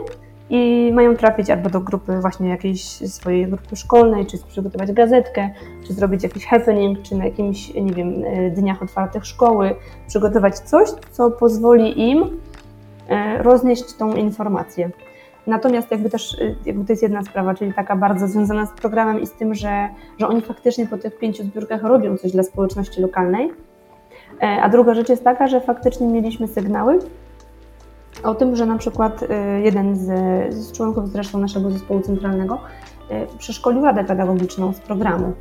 i 0.50 0.92
mają 0.94 1.16
trafić 1.16 1.50
albo 1.50 1.70
do 1.70 1.80
grupy 1.80 2.20
właśnie 2.20 2.48
jakiejś 2.48 2.82
swojej 2.84 3.46
grupy 3.46 3.76
szkolnej, 3.76 4.26
czy 4.26 4.38
przygotować 4.48 4.92
gazetkę, 4.92 5.50
czy 5.86 5.92
zrobić 5.92 6.22
jakiś 6.22 6.46
happening, 6.46 7.02
czy 7.02 7.14
na 7.14 7.24
jakimś, 7.24 7.74
nie 7.74 7.92
wiem, 7.92 8.14
e, 8.24 8.50
dniach 8.50 8.82
otwartych 8.82 9.26
szkoły, 9.26 9.74
przygotować 10.08 10.58
coś, 10.58 10.88
co 11.10 11.30
pozwoli 11.30 12.10
im 12.10 12.24
e, 13.08 13.42
roznieść 13.42 13.92
tą 13.92 14.14
informację. 14.14 14.90
Natomiast 15.46 15.90
jakby 15.90 16.10
też 16.10 16.34
y, 16.34 16.56
jakby 16.66 16.84
to 16.84 16.92
jest 16.92 17.02
jedna 17.02 17.22
sprawa, 17.22 17.54
czyli 17.54 17.74
taka 17.74 17.96
bardzo 17.96 18.28
związana 18.28 18.66
z 18.66 18.72
programem 18.72 19.20
i 19.20 19.26
z 19.26 19.32
tym, 19.32 19.54
że, 19.54 19.88
że 20.18 20.28
oni 20.28 20.40
faktycznie 20.40 20.86
po 20.86 20.98
tych 20.98 21.18
pięciu 21.18 21.42
zbiórkach 21.42 21.82
robią 21.82 22.16
coś 22.16 22.32
dla 22.32 22.42
społeczności 22.42 23.00
lokalnej. 23.00 23.52
E, 24.42 24.46
a 24.62 24.68
druga 24.68 24.94
rzecz 24.94 25.08
jest 25.08 25.24
taka, 25.24 25.46
że 25.46 25.60
faktycznie 25.60 26.06
mieliśmy 26.06 26.48
sygnały 26.48 26.98
o 28.22 28.34
tym, 28.34 28.56
że 28.56 28.66
na 28.66 28.78
przykład 28.78 29.22
y, 29.22 29.26
jeden 29.60 29.96
z, 29.96 30.04
z 30.54 30.72
członków 30.72 31.08
zresztą 31.08 31.38
naszego 31.38 31.70
zespołu 31.70 32.00
centralnego 32.00 32.58
y, 33.10 33.38
przeszkolił 33.38 33.84
radę 33.84 34.04
pedagogiczną 34.04 34.72
z 34.72 34.80
programu. 34.80 35.32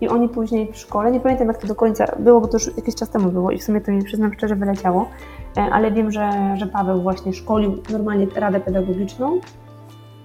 I 0.00 0.08
oni 0.08 0.28
później 0.28 0.72
w 0.72 0.76
szkole, 0.76 1.10
nie 1.10 1.20
pamiętam 1.20 1.48
jak 1.48 1.58
to 1.58 1.66
do 1.66 1.74
końca 1.74 2.16
było, 2.18 2.40
bo 2.40 2.48
to 2.48 2.56
już 2.56 2.76
jakiś 2.76 2.94
czas 2.94 3.10
temu 3.10 3.30
było 3.30 3.50
i 3.50 3.58
w 3.58 3.62
sumie 3.62 3.80
to 3.80 3.92
mi 3.92 4.04
przyznam 4.04 4.34
szczerze 4.34 4.56
wyleciało, 4.56 5.08
e, 5.56 5.60
ale 5.60 5.90
wiem, 5.90 6.12
że, 6.12 6.54
że 6.56 6.66
Paweł 6.66 7.02
właśnie 7.02 7.32
szkolił 7.32 7.82
normalnie 7.92 8.26
radę 8.36 8.60
pedagogiczną 8.60 9.40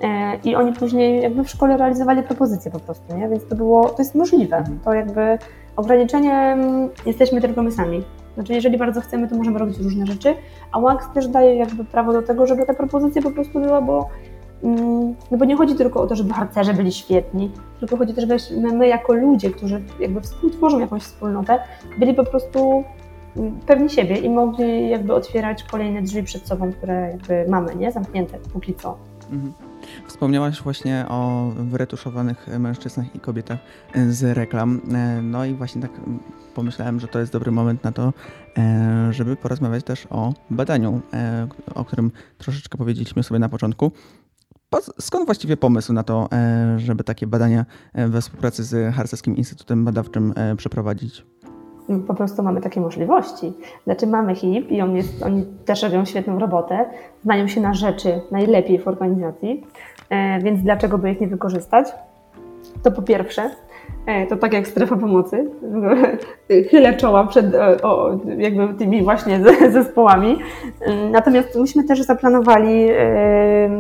e, 0.02 0.36
i 0.44 0.56
oni 0.56 0.74
później 0.74 1.22
jakby 1.22 1.44
w 1.44 1.50
szkole 1.50 1.78
realizowali 1.78 2.24
propozycje 2.24 2.72
po 2.72 2.80
prostu, 2.80 3.15
nie? 3.15 3.30
Więc 3.30 3.48
to 3.48 3.56
było, 3.56 3.89
to 3.89 4.02
jest 4.02 4.15
możliwe. 4.15 4.58
Mhm. 4.58 4.80
To 4.80 4.94
jakby 4.94 5.38
ograniczeniem 5.76 6.89
jesteśmy 7.06 7.41
tylko 7.41 7.63
my 7.63 7.72
sami. 7.72 8.04
Znaczy, 8.36 8.54
jeżeli 8.54 8.78
bardzo 8.78 9.02
chcemy, 9.02 9.28
to 9.28 9.36
możemy 9.36 9.60
robić 9.60 9.78
różne 9.78 10.06
rzeczy, 10.06 10.36
a 10.71 10.80
WAX 10.80 11.13
też 11.13 11.28
daje 11.28 11.56
jakby 11.56 11.86
prawo 11.86 12.13
do 12.13 12.21
tego, 12.21 12.48
żeby 12.48 12.65
te 12.65 12.74
propozycje 12.74 13.21
po 13.21 13.32
prostu 13.32 13.60
była, 13.60 13.82
bo 13.82 14.10
Mm, 14.63 15.15
no 15.32 15.38
bo 15.38 15.45
nie 15.45 15.56
chodzi 15.56 15.76
tylko 15.76 16.02
o 16.02 16.08
to, 16.08 16.15
żeby 16.15 16.34
harcerze 16.34 16.74
byli 16.74 16.91
świetni, 16.91 17.52
tylko 17.80 17.98
chodzi 17.98 18.13
też, 18.13 18.50
żeby 18.50 18.74
my 18.78 18.88
jako 18.88 19.13
ludzie, 19.13 19.52
którzy 19.52 19.84
jakby 20.00 20.21
współtworzą 20.21 20.80
jakąś 20.80 21.02
wspólnotę, 21.02 21.60
byli 22.00 22.13
po 22.13 22.24
prostu 22.24 22.84
mm, 23.38 23.60
pewni 23.67 23.89
siebie 23.89 24.15
i 24.17 24.30
mogli 24.30 24.89
jakby 24.89 25.13
otwierać 25.13 25.63
kolejne 25.63 26.02
drzwi 26.02 26.24
przed 26.24 26.48
sobą, 26.48 26.71
które 26.71 27.12
jakby 27.12 27.45
mamy, 27.50 27.76
nie? 27.76 27.91
Zamknięte 27.91 28.38
póki 28.54 28.74
co. 28.74 28.98
Mhm. 29.32 29.54
Wspomniałaś 30.08 30.62
właśnie 30.62 31.06
o 31.10 31.52
wyretuszowanych 31.56 32.48
mężczyznach 32.60 33.15
i 33.15 33.19
kobietach 33.19 33.60
z 34.10 34.38
reklam. 34.38 34.82
E, 34.93 35.21
no 35.21 35.45
i 35.45 35.54
właśnie 35.54 35.82
tak 35.82 35.91
pomyślałem, 36.56 37.00
że 37.00 37.08
to 37.08 37.19
jest 37.19 37.32
dobry 37.32 37.52
moment 37.52 37.84
na 37.84 37.91
to, 37.91 38.13
e, 38.58 39.08
żeby 39.13 39.36
porozmawiać 39.36 39.84
też 39.84 40.08
o 40.10 40.34
badaniu, 40.50 41.02
e, 41.13 41.48
o 41.76 41.86
którym 41.86 42.12
troszeczkę 42.38 42.78
powiedzieliśmy 42.78 43.24
sobie 43.24 43.39
na 43.39 43.50
początku. 43.50 43.91
Skąd 45.00 45.26
właściwie 45.26 45.58
pomysł 45.58 45.93
na 45.93 46.04
to, 46.04 46.30
żeby 46.78 47.04
takie 47.04 47.28
badania 47.28 47.65
we 47.93 48.21
współpracy 48.21 48.63
z 48.63 48.95
Harcerskim 48.95 49.38
Instytutem 49.38 49.86
Badawczym 49.86 50.34
przeprowadzić? 50.58 51.26
Po 52.08 52.13
prostu 52.13 52.43
mamy 52.43 52.62
takie 52.62 52.82
możliwości. 52.82 53.54
Znaczy 53.84 54.08
mamy 54.08 54.36
HIP 54.36 54.71
i 54.71 54.82
on 54.82 54.95
jest, 54.95 55.24
oni 55.24 55.45
też 55.65 55.84
robią 55.84 56.06
świetną 56.06 56.39
robotę, 56.39 56.86
znają 57.24 57.48
się 57.48 57.62
na 57.62 57.74
rzeczy 57.74 58.21
najlepiej 58.32 58.80
w 58.80 58.88
organizacji, 58.88 59.63
więc 60.43 60.62
dlaczego 60.62 60.98
by 60.98 61.12
ich 61.12 61.21
nie 61.21 61.28
wykorzystać? 61.28 61.88
To 62.84 62.91
po 62.91 63.02
pierwsze. 63.02 63.50
E, 64.06 64.28
to 64.28 64.38
tak 64.38 64.54
jak 64.54 64.67
strefa 64.67 64.98
pomocy. 64.98 65.52
Chylę 66.69 66.93
czoła 66.93 67.28
przed 67.28 67.45
o, 67.84 68.19
jakby 68.38 68.74
tymi 68.74 69.04
właśnie 69.04 69.39
zespołami. 69.71 70.38
Natomiast 71.12 71.56
myśmy 71.56 71.84
też 71.84 72.02
zaplanowali, 72.02 72.88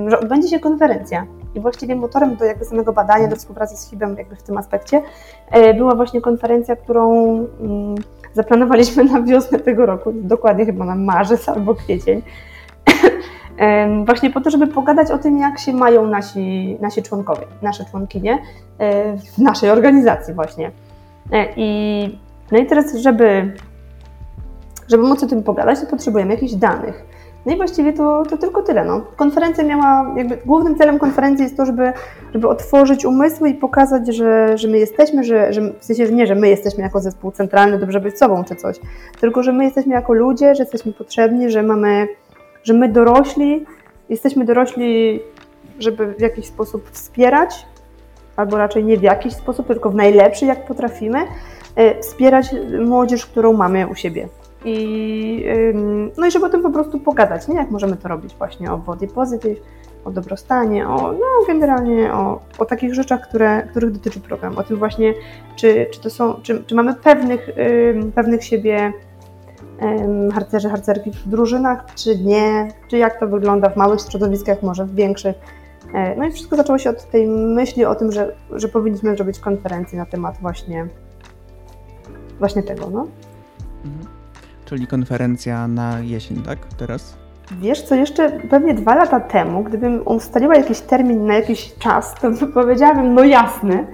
że 0.07 0.19
odbędzie 0.19 0.47
się 0.47 0.59
konferencja. 0.59 1.25
I 1.55 1.59
właściwie 1.59 1.95
motorem 1.95 2.35
do 2.35 2.45
jakby 2.45 2.65
samego 2.65 2.93
badania, 2.93 3.27
do 3.27 3.35
współpracy 3.35 3.77
z 3.77 3.89
HIB-em 3.89 4.17
jakby 4.17 4.35
w 4.35 4.43
tym 4.43 4.57
aspekcie 4.57 5.01
e, 5.51 5.73
była 5.73 5.95
właśnie 5.95 6.21
konferencja, 6.21 6.75
którą 6.75 7.25
mm, 7.61 7.95
zaplanowaliśmy 8.33 9.03
na 9.03 9.21
wiosnę 9.21 9.59
tego 9.59 9.85
roku, 9.85 10.11
dokładnie 10.13 10.65
chyba 10.65 10.85
na 10.85 10.95
marzec 10.95 11.49
albo 11.49 11.75
kwiecień 11.75 12.21
właśnie 14.05 14.29
po 14.29 14.41
to, 14.41 14.49
żeby 14.49 14.67
pogadać 14.67 15.11
o 15.11 15.17
tym, 15.17 15.37
jak 15.37 15.59
się 15.59 15.73
mają 15.73 16.07
nasi, 16.07 16.77
nasi 16.81 17.03
członkowie, 17.03 17.45
nasze 17.61 17.85
członkinie 17.85 18.41
e, 18.77 19.17
w 19.17 19.37
naszej 19.37 19.69
organizacji 19.69 20.33
właśnie. 20.33 20.71
E, 21.31 21.45
I, 21.55 22.19
no 22.51 22.57
i 22.57 22.65
teraz, 22.65 22.95
żeby, 22.95 23.53
żeby 24.87 25.03
móc 25.03 25.23
o 25.23 25.27
tym 25.27 25.43
pogadać, 25.43 25.79
to 25.79 25.85
potrzebujemy 25.85 26.33
jakichś 26.33 26.53
danych. 26.53 27.14
No 27.45 27.53
i 27.53 27.57
właściwie 27.57 27.93
to, 27.93 28.23
to 28.29 28.37
tylko 28.37 28.61
tyle. 28.61 28.85
No. 28.85 29.01
Konferencja 29.15 29.63
miała, 29.63 30.13
jakby 30.17 30.37
głównym 30.45 30.75
celem 30.75 30.99
konferencji 30.99 31.43
jest 31.43 31.57
to, 31.57 31.65
żeby, 31.65 31.93
żeby 32.33 32.47
otworzyć 32.47 33.05
umysły 33.05 33.49
i 33.49 33.53
pokazać, 33.53 34.15
że, 34.15 34.57
że 34.57 34.67
my 34.67 34.79
jesteśmy, 34.79 35.23
że, 35.23 35.53
że 35.53 35.61
w 35.79 35.85
sensie 35.85 36.11
nie, 36.11 36.27
że 36.27 36.35
my 36.35 36.49
jesteśmy 36.49 36.83
jako 36.83 36.99
zespół 36.99 37.31
centralny, 37.31 37.79
dobrze 37.79 37.99
być 37.99 38.17
sobą 38.17 38.43
czy 38.43 38.55
coś, 38.55 38.79
tylko 39.21 39.43
że 39.43 39.53
my 39.53 39.63
jesteśmy 39.63 39.93
jako 39.93 40.13
ludzie, 40.13 40.55
że 40.55 40.63
jesteśmy 40.63 40.93
potrzebni, 40.93 41.49
że 41.49 41.63
mamy, 41.63 42.07
że 42.63 42.73
my 42.73 42.89
dorośli, 42.89 43.65
jesteśmy 44.09 44.45
dorośli, 44.45 45.19
żeby 45.79 46.13
w 46.13 46.21
jakiś 46.21 46.45
sposób 46.45 46.89
wspierać, 46.91 47.65
albo 48.35 48.57
raczej 48.57 48.83
nie 48.83 48.97
w 48.97 49.01
jakiś 49.01 49.33
sposób, 49.33 49.67
tylko 49.67 49.89
w 49.89 49.95
najlepszy, 49.95 50.45
jak 50.45 50.65
potrafimy, 50.65 51.19
e, 51.75 52.01
wspierać 52.01 52.55
młodzież, 52.85 53.25
którą 53.25 53.53
mamy 53.53 53.87
u 53.87 53.95
siebie. 53.95 54.27
I, 54.65 55.45
no 56.17 56.27
i 56.27 56.31
żeby 56.31 56.45
o 56.45 56.49
tym 56.49 56.61
po 56.61 56.69
prostu 56.69 56.99
pogadać, 56.99 57.47
nie? 57.47 57.55
Jak 57.55 57.71
możemy 57.71 57.97
to 57.97 58.07
robić 58.07 58.35
właśnie 58.35 58.71
o 58.71 58.77
body 58.77 59.07
positive, 59.07 59.59
o 60.05 60.11
dobrostanie, 60.11 60.87
o 60.87 61.11
no, 61.11 61.45
generalnie 61.47 62.13
o, 62.13 62.41
o 62.57 62.65
takich 62.65 62.93
rzeczach, 62.93 63.29
które, 63.29 63.67
których 63.71 63.91
dotyczy 63.91 64.19
program. 64.19 64.57
O 64.57 64.63
tym 64.63 64.77
właśnie, 64.77 65.13
czy, 65.55 65.87
czy, 65.91 66.01
to 66.01 66.09
są, 66.09 66.33
czy, 66.33 66.63
czy 66.63 66.75
mamy 66.75 66.93
pewnych, 66.93 67.49
pewnych 68.15 68.43
siebie 68.43 68.93
harcerzy, 70.33 70.69
harcerki 70.69 71.11
w 71.11 71.27
drużynach, 71.27 71.85
czy 71.95 72.17
nie, 72.19 72.67
czy 72.87 72.97
jak 72.97 73.19
to 73.19 73.27
wygląda 73.27 73.69
w 73.69 73.77
małych 73.77 74.01
środowiskach, 74.01 74.63
może 74.63 74.85
w 74.85 74.95
większych. 74.95 75.35
E, 75.93 76.15
no 76.15 76.25
i 76.25 76.31
wszystko 76.31 76.55
zaczęło 76.55 76.77
się 76.77 76.89
od 76.89 77.09
tej 77.09 77.27
myśli 77.27 77.85
o 77.85 77.95
tym, 77.95 78.11
że, 78.11 78.35
że 78.51 78.67
powinniśmy 78.67 79.15
zrobić 79.15 79.39
konferencję 79.39 79.97
na 79.97 80.05
temat 80.05 80.37
właśnie, 80.41 80.87
właśnie 82.39 82.63
tego. 82.63 82.89
No. 82.89 83.07
Mhm. 83.85 84.14
Czyli 84.65 84.87
konferencja 84.87 85.67
na 85.67 85.99
jesień, 85.99 86.41
tak? 86.41 86.59
Teraz? 86.77 87.17
Wiesz 87.51 87.81
co, 87.81 87.95
jeszcze 87.95 88.29
pewnie 88.29 88.73
dwa 88.73 88.95
lata 88.95 89.19
temu, 89.19 89.63
gdybym 89.63 90.01
ustaliła 90.05 90.55
jakiś 90.55 90.79
termin 90.79 91.25
na 91.25 91.35
jakiś 91.35 91.73
czas, 91.79 92.15
to 92.21 92.31
powiedziałabym, 92.53 93.13
no 93.13 93.23
jasne. 93.23 93.85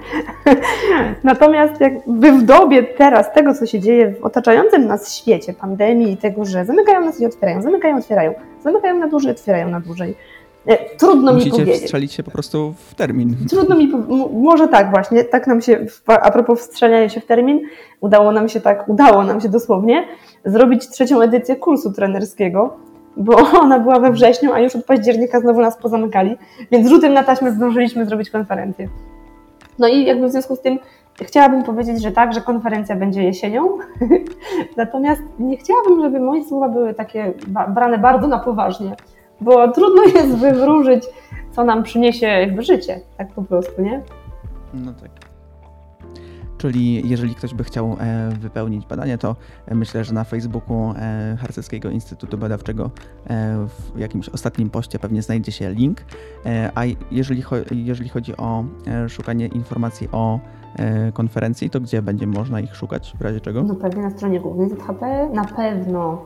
Natomiast 1.23 1.81
jakby 1.81 2.31
w 2.31 2.43
dobie 2.43 2.83
teraz 2.83 3.33
tego, 3.33 3.53
co 3.53 3.65
się 3.65 3.79
dzieje 3.79 4.13
w 4.13 4.23
otaczającym 4.23 4.87
nas 4.87 5.15
świecie, 5.15 5.53
pandemii 5.53 6.11
i 6.11 6.17
tego, 6.17 6.45
że 6.45 6.65
zamykają 6.65 7.01
nas 7.01 7.21
i 7.21 7.25
otwierają, 7.25 7.61
zamykają, 7.61 7.97
otwierają, 7.97 8.33
zamykają 8.63 8.99
na 8.99 9.07
dłużej, 9.07 9.31
otwierają 9.31 9.69
na 9.69 9.79
dłużej. 9.79 10.15
E, 10.65 10.95
trudno 10.97 11.33
Musicie 11.33 11.45
mi 11.45 11.51
powiedzieć. 11.51 11.67
Musicie 11.67 11.85
wstrzelić 11.85 12.13
się 12.13 12.23
po 12.23 12.31
prostu 12.31 12.73
w 12.77 12.95
termin. 12.95 13.35
Trudno 13.49 13.75
mi, 13.75 13.91
może 14.33 14.67
tak 14.67 14.91
właśnie, 14.91 15.23
tak 15.23 15.47
nam 15.47 15.61
się, 15.61 15.85
a 16.07 16.31
propos 16.31 16.59
wstrzelania 16.59 17.09
się 17.09 17.21
w 17.21 17.25
termin, 17.25 17.59
udało 17.99 18.31
nam 18.31 18.49
się 18.49 18.61
tak, 18.61 18.89
udało 18.89 19.23
nam 19.23 19.41
się 19.41 19.49
dosłownie 19.49 20.07
zrobić 20.45 20.89
trzecią 20.89 21.21
edycję 21.21 21.55
kursu 21.55 21.93
trenerskiego, 21.93 22.77
bo 23.17 23.35
ona 23.61 23.79
była 23.79 23.99
we 23.99 24.11
wrześniu, 24.11 24.53
a 24.53 24.59
już 24.59 24.75
od 24.75 24.85
października 24.85 25.39
znowu 25.39 25.61
nas 25.61 25.77
pozamykali, 25.77 26.37
więc 26.71 26.89
rzutem 26.89 27.13
na 27.13 27.23
taśmę 27.23 27.51
zdążyliśmy 27.51 28.05
zrobić 28.05 28.29
konferencję. 28.29 28.89
No 29.79 29.87
i 29.87 30.05
jakby 30.05 30.27
w 30.27 30.31
związku 30.31 30.55
z 30.55 30.61
tym 30.61 30.79
chciałabym 31.21 31.63
powiedzieć, 31.63 32.01
że 32.01 32.11
tak, 32.11 32.33
że 32.33 32.41
konferencja 32.41 32.95
będzie 32.95 33.23
jesienią, 33.23 33.77
natomiast 34.77 35.21
nie 35.39 35.57
chciałabym, 35.57 36.01
żeby 36.01 36.19
moje 36.19 36.45
słowa 36.45 36.69
były 36.69 36.93
takie 36.93 37.33
brane 37.67 37.97
bardzo 37.97 38.27
na 38.27 38.39
poważnie, 38.39 38.95
bo 39.41 39.71
trudno 39.71 40.03
jest 40.03 40.37
wywróżyć, 40.37 41.03
co 41.51 41.63
nam 41.63 41.83
przyniesie 41.83 42.25
jakby 42.25 42.63
życie, 42.63 42.99
tak 43.17 43.33
po 43.33 43.43
prostu, 43.43 43.81
nie? 43.81 44.01
No 44.73 44.93
tak. 44.93 45.31
Czyli 46.61 47.09
jeżeli 47.09 47.35
ktoś 47.35 47.53
by 47.53 47.63
chciał 47.63 47.97
e, 47.99 48.29
wypełnić 48.39 48.85
badanie, 48.85 49.17
to 49.17 49.35
e, 49.65 49.75
myślę, 49.75 50.03
że 50.03 50.13
na 50.13 50.23
Facebooku 50.23 50.93
e, 50.95 51.37
Harcerskiego 51.39 51.89
Instytutu 51.89 52.37
Badawczego 52.37 52.89
w 53.67 53.99
jakimś 53.99 54.29
ostatnim 54.29 54.69
poście 54.69 54.99
pewnie 54.99 55.21
znajdzie 55.21 55.51
się 55.51 55.71
link. 55.71 56.01
A 56.75 56.83
jeżeli, 57.11 57.43
jeżeli 57.71 58.09
chodzi 58.09 58.37
o 58.37 58.65
szukanie 59.07 59.47
informacji 59.47 60.09
o 60.11 60.39
konferencji, 61.13 61.69
to 61.69 61.79
gdzie 61.79 62.01
będzie 62.01 62.27
można 62.27 62.59
ich 62.59 62.75
szukać, 62.75 63.15
w 63.19 63.21
razie 63.21 63.41
czego? 63.41 63.63
No 63.63 63.75
pewnie 63.75 64.01
na 64.01 64.09
stronie 64.09 64.39
głównej 64.39 64.69
ZHP, 64.69 65.29
na 65.33 65.43
pewno. 65.43 66.23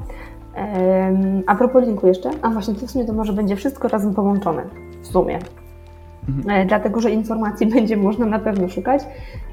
A 1.48 1.56
propos 1.56 1.86
linku 1.86 2.08
jeszcze, 2.08 2.30
a 2.42 2.50
właśnie 2.50 2.76
to 2.76 2.88
w 2.88 2.92
sumie 2.92 3.06
to 3.06 3.14
może 3.14 3.34
będzie 3.34 3.56
wszystko 3.56 3.88
razem 3.88 4.14
połączone, 4.14 4.64
w 5.02 5.08
sumie. 5.08 5.40
Mhm. 6.30 6.62
E, 6.62 6.66
dlatego 6.66 7.02
że 7.02 7.12
informacji 7.12 7.68
będzie 7.76 7.98
można 7.98 8.26
na 8.26 8.40
pewno 8.40 8.70
szukać 8.70 9.04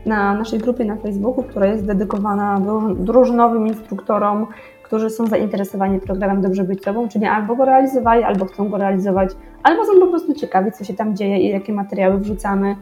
na 0.07 0.35
naszej 0.35 0.59
grupie 0.59 0.85
na 0.85 0.97
Facebooku, 0.97 1.43
która 1.45 1.67
jest 1.67 1.87
dedykowana 1.87 2.61
drużynowym 2.95 3.67
instruktorom, 3.67 4.47
którzy 4.83 5.11
są 5.11 5.27
zainteresowani 5.27 6.01
programem 6.01 6.43
Dobrze 6.43 6.65
Być 6.65 6.85
Sobą, 6.85 7.09
czyli 7.09 7.27
albo 7.27 7.57
go 7.57 7.65
realizowali, 7.65 8.23
albo 8.23 8.45
chcą 8.45 8.69
go 8.69 8.79
realizować, 8.79 9.31
albo 9.63 9.85
są 9.85 10.01
po 10.01 10.07
prostu 10.07 10.35
ciekawi, 10.35 10.73
co 10.73 10.85
się 10.85 10.95
tam 10.95 11.17
dzieje 11.17 11.39
i 11.39 11.49
jakie 11.49 11.73
materiały 11.73 12.19
wrzucamy. 12.19 12.77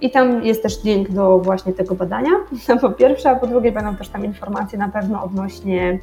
I 0.00 0.10
tam 0.10 0.44
jest 0.44 0.62
też 0.62 0.84
link 0.84 1.10
do 1.10 1.38
właśnie 1.38 1.72
tego 1.72 1.94
badania, 1.94 2.30
po 2.80 2.90
pierwsze, 2.90 3.30
a 3.30 3.36
po 3.36 3.46
drugie 3.46 3.72
będą 3.72 3.96
też 3.96 4.08
tam 4.08 4.24
informacje 4.24 4.78
na 4.78 4.88
pewno 4.88 5.24
odnośnie 5.24 6.00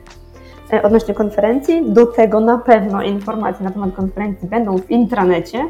E, 0.74 0.84
odnośnie 0.84 1.14
konferencji. 1.14 1.92
Do 1.92 2.06
tego 2.06 2.40
na 2.40 2.58
pewno 2.58 3.04
informacje 3.04 3.66
na 3.66 3.72
temat 3.72 3.96
konferencji 3.96 4.48
będą 4.48 4.78
w 4.78 4.92
intranecie, 4.92 5.66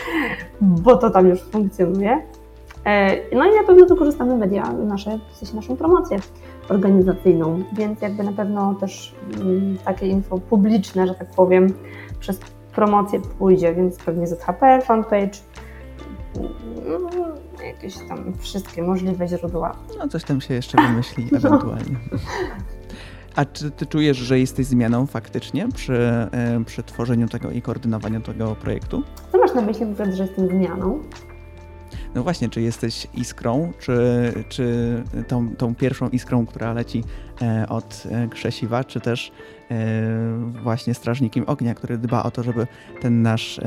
bo 0.60 0.96
to 0.96 1.10
tam 1.10 1.28
już 1.28 1.42
funkcjonuje. 1.42 2.22
E, 2.84 3.16
no 3.36 3.44
i 3.44 3.54
na 3.54 3.62
pewno 3.66 3.86
wykorzystamy 3.86 4.36
media 4.36 4.72
nasze, 4.72 5.18
w 5.32 5.36
sensie 5.36 5.56
naszą 5.56 5.76
promocję 5.76 6.18
organizacyjną, 6.68 7.62
więc 7.72 8.02
jakby 8.02 8.22
na 8.22 8.32
pewno 8.32 8.74
też 8.74 9.14
mm, 9.40 9.78
takie 9.84 10.06
info 10.06 10.38
publiczne, 10.38 11.06
że 11.06 11.14
tak 11.14 11.30
powiem, 11.36 11.74
przez 12.20 12.40
promocję 12.74 13.20
pójdzie, 13.38 13.74
więc 13.74 13.98
pewnie 13.98 14.26
ZHP, 14.26 14.80
fanpage, 14.80 15.38
no, 16.36 17.10
jakieś 17.64 17.94
tam 18.08 18.32
wszystkie 18.38 18.82
możliwe 18.82 19.28
źródła. 19.28 19.76
No 19.98 20.08
coś 20.08 20.24
tam 20.24 20.40
się 20.40 20.54
jeszcze 20.54 20.82
wymyśli 20.82 21.28
ewentualnie. 21.36 21.96
No. 22.12 22.18
A 23.36 23.44
czy 23.44 23.70
ty 23.70 23.86
czujesz, 23.86 24.16
że 24.16 24.38
jesteś 24.38 24.66
zmianą 24.66 25.06
faktycznie 25.06 25.68
przy, 25.68 25.94
e, 26.32 26.64
przy 26.66 26.82
tworzeniu 26.82 27.28
tego 27.28 27.50
i 27.50 27.62
koordynowaniu 27.62 28.20
tego 28.20 28.56
projektu? 28.56 29.02
Co 29.32 29.38
masz 29.38 29.54
na 29.54 29.62
myśli 29.62 29.86
mówiąc, 29.86 30.14
że 30.14 30.22
jestem 30.22 30.48
zmianą? 30.48 31.00
No 32.14 32.22
właśnie, 32.22 32.48
czy 32.48 32.60
jesteś 32.60 33.06
iskrą, 33.14 33.72
czy, 33.78 33.96
czy 34.48 34.64
tą, 35.28 35.56
tą 35.56 35.74
pierwszą 35.74 36.08
iskrą, 36.08 36.46
która 36.46 36.72
leci 36.72 37.04
e, 37.42 37.66
od 37.68 38.02
e, 38.10 38.28
krzesiwa, 38.28 38.84
czy 38.84 39.00
też 39.00 39.32
właśnie 40.62 40.94
strażnikiem 40.94 41.44
ognia, 41.46 41.74
który 41.74 41.98
dba 41.98 42.22
o 42.22 42.30
to, 42.30 42.42
żeby 42.42 42.66
ten 43.00 43.22
nasz, 43.22 43.60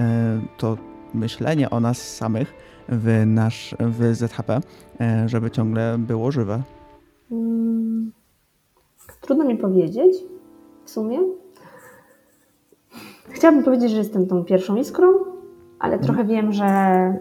to 0.57 0.77
myślenie 1.15 1.69
o 1.69 1.79
nas 1.79 2.15
samych 2.15 2.53
w, 2.89 3.23
nasz, 3.25 3.75
w 3.79 4.15
ZHP, 4.15 4.59
żeby 5.25 5.51
ciągle 5.51 5.95
było 5.99 6.31
żywe? 6.31 6.61
Hmm. 7.29 8.11
Trudno 9.21 9.45
mi 9.45 9.57
powiedzieć 9.57 10.15
w 10.85 10.89
sumie. 10.89 11.19
Chciałabym 13.29 13.63
powiedzieć, 13.63 13.91
że 13.91 13.97
jestem 13.97 14.27
tą 14.27 14.43
pierwszą 14.43 14.75
iskrą, 14.75 15.07
ale 15.79 15.99
trochę 15.99 16.21
mhm. 16.21 16.27
wiem, 16.27 16.53
że 16.53 16.65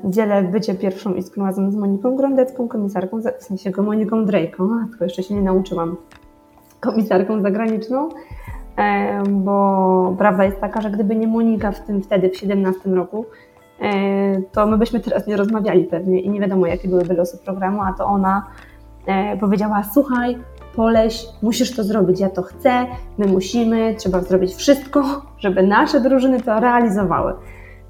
dzielę 0.05 0.43
bycie 0.43 0.75
pierwszą 0.75 1.15
iskrą 1.15 1.45
razem 1.45 1.73
z 1.73 1.77
Moniką 1.77 2.17
Grądecką, 2.17 2.69
komisarką, 2.69 3.21
w 3.39 3.43
sensie 3.43 3.71
Moniką 3.83 4.25
Drejką, 4.25 4.69
tylko 4.89 5.05
jeszcze 5.05 5.23
się 5.23 5.35
nie 5.35 5.43
nauczyłam, 5.43 5.97
komisarką 6.81 7.43
zagraniczną, 7.43 8.09
bo 9.31 10.15
prawda 10.19 10.45
jest 10.45 10.61
taka, 10.61 10.81
że 10.81 10.91
gdyby 10.91 11.17
nie 11.17 11.29
Monika 11.29 11.73
w 11.73 11.81
tym 11.81 12.03
wtedy, 12.03 12.31
w 12.31 12.37
17 12.37 12.91
roku, 12.91 13.25
e, 13.25 13.54
to 14.53 14.67
my 14.67 14.79
byśmy 14.79 15.01
teraz 15.01 15.27
nie 15.27 15.37
rozmawiali 15.37 15.85
pewnie 15.85 16.21
i 16.21 16.31
nie 16.31 16.41
wiadomo, 16.41 16.67
jakie 16.67 16.89
byłyby 16.89 17.15
losy 17.15 17.39
programu, 17.39 17.83
a 17.83 17.93
to 17.93 18.05
ona 18.05 18.47
e, 19.07 19.37
powiedziała, 19.37 19.83
słuchaj, 19.95 20.39
Poleś, 20.77 21.27
musisz 21.43 21.77
to 21.77 21.85
zrobić, 21.85 22.21
ja 22.21 22.31
to 22.31 22.43
chcę, 22.43 22.87
my 23.19 23.27
musimy, 23.27 23.95
trzeba 23.99 24.21
zrobić 24.21 24.55
wszystko, 24.55 25.23
żeby 25.39 25.63
nasze 25.63 26.01
drużyny 26.01 26.41
to 26.41 26.61
realizowały. 26.61 27.35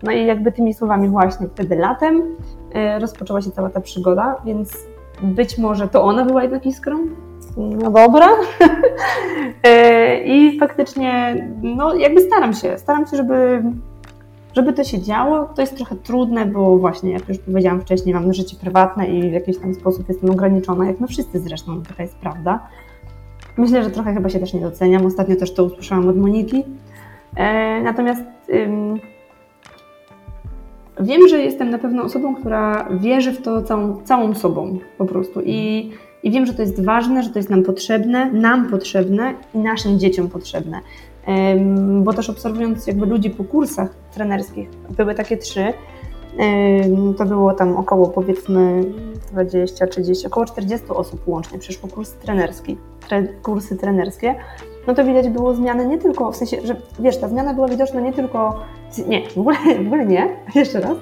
No 0.02 0.12
i 0.12 0.26
jakby 0.26 0.52
tymi 0.52 0.74
słowami 0.74 1.08
właśnie 1.08 1.48
wtedy 1.48 1.76
latem 1.76 2.22
e, 2.74 2.98
rozpoczęła 2.98 3.42
się 3.42 3.50
cała 3.50 3.70
ta 3.70 3.80
przygoda, 3.80 4.36
więc 4.44 4.86
być 5.22 5.58
może 5.58 5.88
to 5.88 6.02
ona 6.02 6.24
była 6.24 6.42
jednak 6.42 6.66
iskrą. 6.66 6.98
No 7.56 7.90
dobra. 7.90 8.28
E, 9.64 10.18
I 10.24 10.58
faktycznie, 10.58 11.36
no 11.62 11.94
jakby 11.94 12.20
staram 12.20 12.54
się, 12.54 12.78
staram 12.78 13.06
się, 13.06 13.16
żeby 13.16 13.62
żeby 14.54 14.72
to 14.72 14.84
się 14.84 15.02
działo, 15.02 15.48
to 15.54 15.60
jest 15.60 15.76
trochę 15.76 15.96
trudne, 15.96 16.46
bo 16.46 16.78
właśnie, 16.78 17.12
jak 17.12 17.28
już 17.28 17.38
powiedziałam 17.38 17.80
wcześniej, 17.80 18.14
mam 18.14 18.34
życie 18.34 18.56
prywatne 18.60 19.06
i 19.06 19.30
w 19.30 19.32
jakiś 19.32 19.58
tam 19.58 19.74
sposób 19.74 20.08
jestem 20.08 20.30
ograniczona, 20.30 20.86
jak 20.86 21.00
my 21.00 21.06
wszyscy 21.06 21.40
zresztą, 21.40 21.82
taka 21.82 22.02
jest 22.02 22.16
prawda. 22.16 22.68
Myślę, 23.56 23.84
że 23.84 23.90
trochę 23.90 24.14
chyba 24.14 24.28
się 24.28 24.40
też 24.40 24.54
nie 24.54 24.60
doceniam. 24.60 25.06
Ostatnio 25.06 25.36
też 25.36 25.54
to 25.54 25.64
usłyszałam 25.64 26.08
od 26.08 26.16
Moniki. 26.16 26.64
E, 27.36 27.80
natomiast 27.82 28.22
ym, 28.50 29.00
wiem, 31.00 31.28
że 31.28 31.38
jestem 31.38 31.70
na 31.70 31.78
pewno 31.78 32.02
osobą, 32.02 32.34
która 32.34 32.88
wierzy 33.00 33.32
w 33.32 33.42
to 33.42 33.62
całą, 33.62 34.02
całą 34.04 34.34
sobą 34.34 34.78
po 34.98 35.04
prostu. 35.04 35.40
I, 35.44 35.90
I 36.22 36.30
wiem, 36.30 36.46
że 36.46 36.54
to 36.54 36.62
jest 36.62 36.84
ważne, 36.84 37.22
że 37.22 37.30
to 37.30 37.38
jest 37.38 37.50
nam 37.50 37.62
potrzebne, 37.62 38.32
nam 38.32 38.70
potrzebne 38.70 39.34
i 39.54 39.58
naszym 39.58 39.98
dzieciom 39.98 40.28
potrzebne. 40.28 40.80
bo 42.02 42.12
też 42.12 42.30
obserwując 42.30 42.86
jakby 42.86 43.06
ludzi 43.06 43.30
po 43.30 43.44
kursach 43.44 44.03
trenerskich, 44.14 44.68
były 44.96 45.14
takie 45.14 45.36
trzy, 45.36 45.72
to 47.18 47.24
było 47.24 47.54
tam 47.54 47.76
około 47.76 48.08
powiedzmy 48.08 48.84
20, 49.32 49.86
30, 49.86 50.26
około 50.26 50.46
40 50.46 50.86
osób 50.88 51.28
łącznie 51.28 51.58
przeszło 51.58 51.88
kurs 51.88 52.12
trenerski, 52.12 52.76
tre, 53.08 53.28
kursy 53.42 53.76
trenerskie, 53.76 54.34
no 54.86 54.94
to 54.94 55.04
widać 55.04 55.28
było 55.28 55.54
zmiany 55.54 55.86
nie 55.86 55.98
tylko, 55.98 56.32
w 56.32 56.36
sensie, 56.36 56.56
że 56.64 56.76
wiesz, 56.98 57.16
ta 57.16 57.28
zmiana 57.28 57.54
była 57.54 57.68
widoczna 57.68 58.00
nie 58.00 58.12
tylko, 58.12 58.60
nie, 59.08 59.28
w 59.28 59.38
ogóle, 59.38 59.56
w 59.84 59.86
ogóle 59.86 60.06
nie, 60.06 60.36
jeszcze 60.54 60.80
raz, 60.80 60.96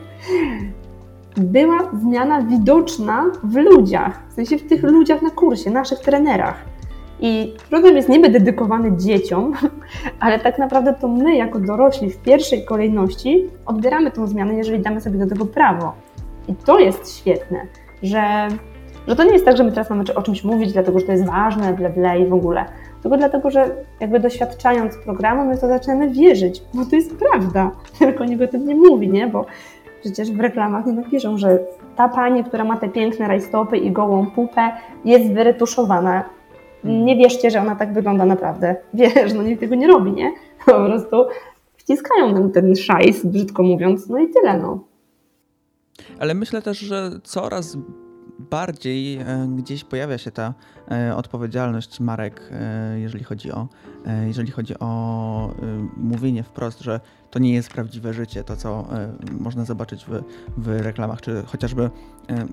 była 1.36 1.90
zmiana 2.02 2.42
widoczna 2.42 3.24
w 3.44 3.56
ludziach, 3.56 4.22
w 4.30 4.32
sensie 4.32 4.58
w 4.58 4.68
tych 4.68 4.82
ludziach 4.82 5.22
na 5.22 5.30
kursie, 5.30 5.70
naszych 5.70 5.98
trenerach. 5.98 6.71
I 7.24 7.54
program 7.70 7.96
jest 7.96 8.08
niby 8.08 8.28
dedykowany 8.28 8.96
dzieciom, 8.96 9.52
ale 10.20 10.38
tak 10.38 10.58
naprawdę 10.58 10.94
to 11.00 11.08
my, 11.08 11.36
jako 11.36 11.60
dorośli, 11.60 12.10
w 12.10 12.18
pierwszej 12.18 12.64
kolejności 12.64 13.50
odbieramy 13.66 14.10
tą 14.10 14.26
zmianę, 14.26 14.54
jeżeli 14.54 14.82
damy 14.82 15.00
sobie 15.00 15.18
do 15.18 15.26
tego 15.26 15.46
prawo. 15.46 15.92
I 16.48 16.54
to 16.54 16.78
jest 16.78 17.18
świetne, 17.18 17.66
że, 18.02 18.48
że 19.08 19.16
to 19.16 19.24
nie 19.24 19.32
jest 19.32 19.44
tak, 19.44 19.56
że 19.56 19.64
my 19.64 19.70
teraz 19.70 19.90
mamy 19.90 20.04
o 20.14 20.22
czymś 20.22 20.44
mówić, 20.44 20.72
dlatego 20.72 20.98
że 20.98 21.06
to 21.06 21.12
jest 21.12 21.26
ważne, 21.26 21.72
ble, 21.72 21.90
ble 21.90 22.20
i 22.20 22.26
w 22.26 22.34
ogóle. 22.34 22.64
Tylko 23.02 23.16
dlatego, 23.16 23.50
że 23.50 23.70
jakby 24.00 24.20
doświadczając 24.20 24.96
programu, 24.96 25.44
my 25.44 25.58
to 25.58 25.68
zaczynamy 25.68 26.10
wierzyć, 26.10 26.62
bo 26.74 26.84
to 26.84 26.96
jest 26.96 27.16
prawda, 27.16 27.70
tylko 27.98 28.24
nikt 28.24 28.42
o 28.42 28.48
tym 28.48 28.66
nie 28.66 28.74
mówi, 28.74 29.08
nie? 29.08 29.26
Bo 29.26 29.46
przecież 30.00 30.32
w 30.32 30.40
reklamach 30.40 30.86
nie 30.86 30.92
napiszą, 30.92 31.38
że 31.38 31.58
ta 31.96 32.08
pani, 32.08 32.44
która 32.44 32.64
ma 32.64 32.76
te 32.76 32.88
piękne 32.88 33.28
rajstopy 33.28 33.76
i 33.76 33.92
gołą 33.92 34.26
pupę, 34.26 34.72
jest 35.04 35.32
wyretuszowana 35.32 36.24
nie 36.84 37.16
wierzcie, 37.16 37.50
że 37.50 37.60
ona 37.60 37.76
tak 37.76 37.92
wygląda 37.92 38.24
naprawdę. 38.24 38.76
Wiesz, 38.94 39.32
no 39.34 39.42
nikt 39.42 39.60
tego 39.60 39.74
nie 39.74 39.86
robi, 39.86 40.12
nie? 40.12 40.32
Po 40.66 40.84
prostu 40.84 41.16
wciskają 41.76 42.32
nam 42.32 42.52
ten 42.52 42.76
szajs, 42.76 43.26
brzydko 43.26 43.62
mówiąc, 43.62 44.08
no 44.08 44.18
i 44.18 44.28
tyle, 44.28 44.58
no. 44.58 44.84
Ale 46.18 46.34
myślę 46.34 46.62
też, 46.62 46.78
że 46.78 47.10
coraz 47.22 47.76
bardziej 48.50 49.16
e, 49.16 49.48
gdzieś 49.56 49.84
pojawia 49.84 50.18
się 50.18 50.30
ta 50.30 50.54
e, 50.90 51.16
odpowiedzialność 51.16 52.00
marek, 52.00 52.50
e, 52.52 53.00
jeżeli 53.00 53.24
chodzi 53.24 53.52
o, 53.52 53.68
jeżeli 54.26 54.50
chodzi 54.50 54.78
o 54.78 55.54
mówienie 55.96 56.42
wprost, 56.42 56.80
że 56.80 57.00
to 57.30 57.38
nie 57.38 57.54
jest 57.54 57.70
prawdziwe 57.70 58.12
życie, 58.12 58.44
to 58.44 58.56
co 58.56 58.86
można 59.40 59.64
zobaczyć 59.64 60.04
w, 60.04 60.22
w 60.56 60.80
reklamach, 60.80 61.20
czy 61.20 61.42
chociażby 61.46 61.90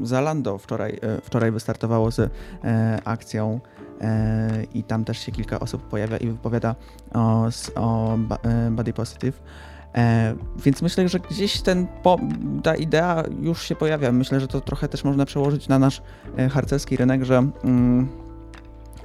Zalando 0.01 0.57
wczoraj, 0.57 0.99
wczoraj 1.23 1.51
wystartowało 1.51 2.11
z 2.11 2.31
akcją 3.05 3.59
i 4.73 4.83
tam 4.83 5.05
też 5.05 5.19
się 5.19 5.31
kilka 5.31 5.59
osób 5.59 5.87
pojawia 5.87 6.17
i 6.17 6.27
wypowiada 6.27 6.75
o, 7.13 7.49
o 7.75 8.17
Body 8.71 8.93
Positive. 8.93 9.41
E, 9.95 10.35
więc 10.65 10.81
myślę, 10.81 11.09
że 11.09 11.19
gdzieś 11.19 11.61
ten, 11.61 11.87
po, 12.03 12.19
ta 12.63 12.75
idea 12.75 13.23
już 13.41 13.63
się 13.63 13.75
pojawia. 13.75 14.11
Myślę, 14.11 14.39
że 14.39 14.47
to 14.47 14.61
trochę 14.61 14.87
też 14.87 15.03
można 15.03 15.25
przełożyć 15.25 15.67
na 15.67 15.79
nasz 15.79 16.01
e, 16.37 16.49
harcerski 16.49 16.97
rynek, 16.97 17.23
że 17.23 17.37
mm, 17.63 18.07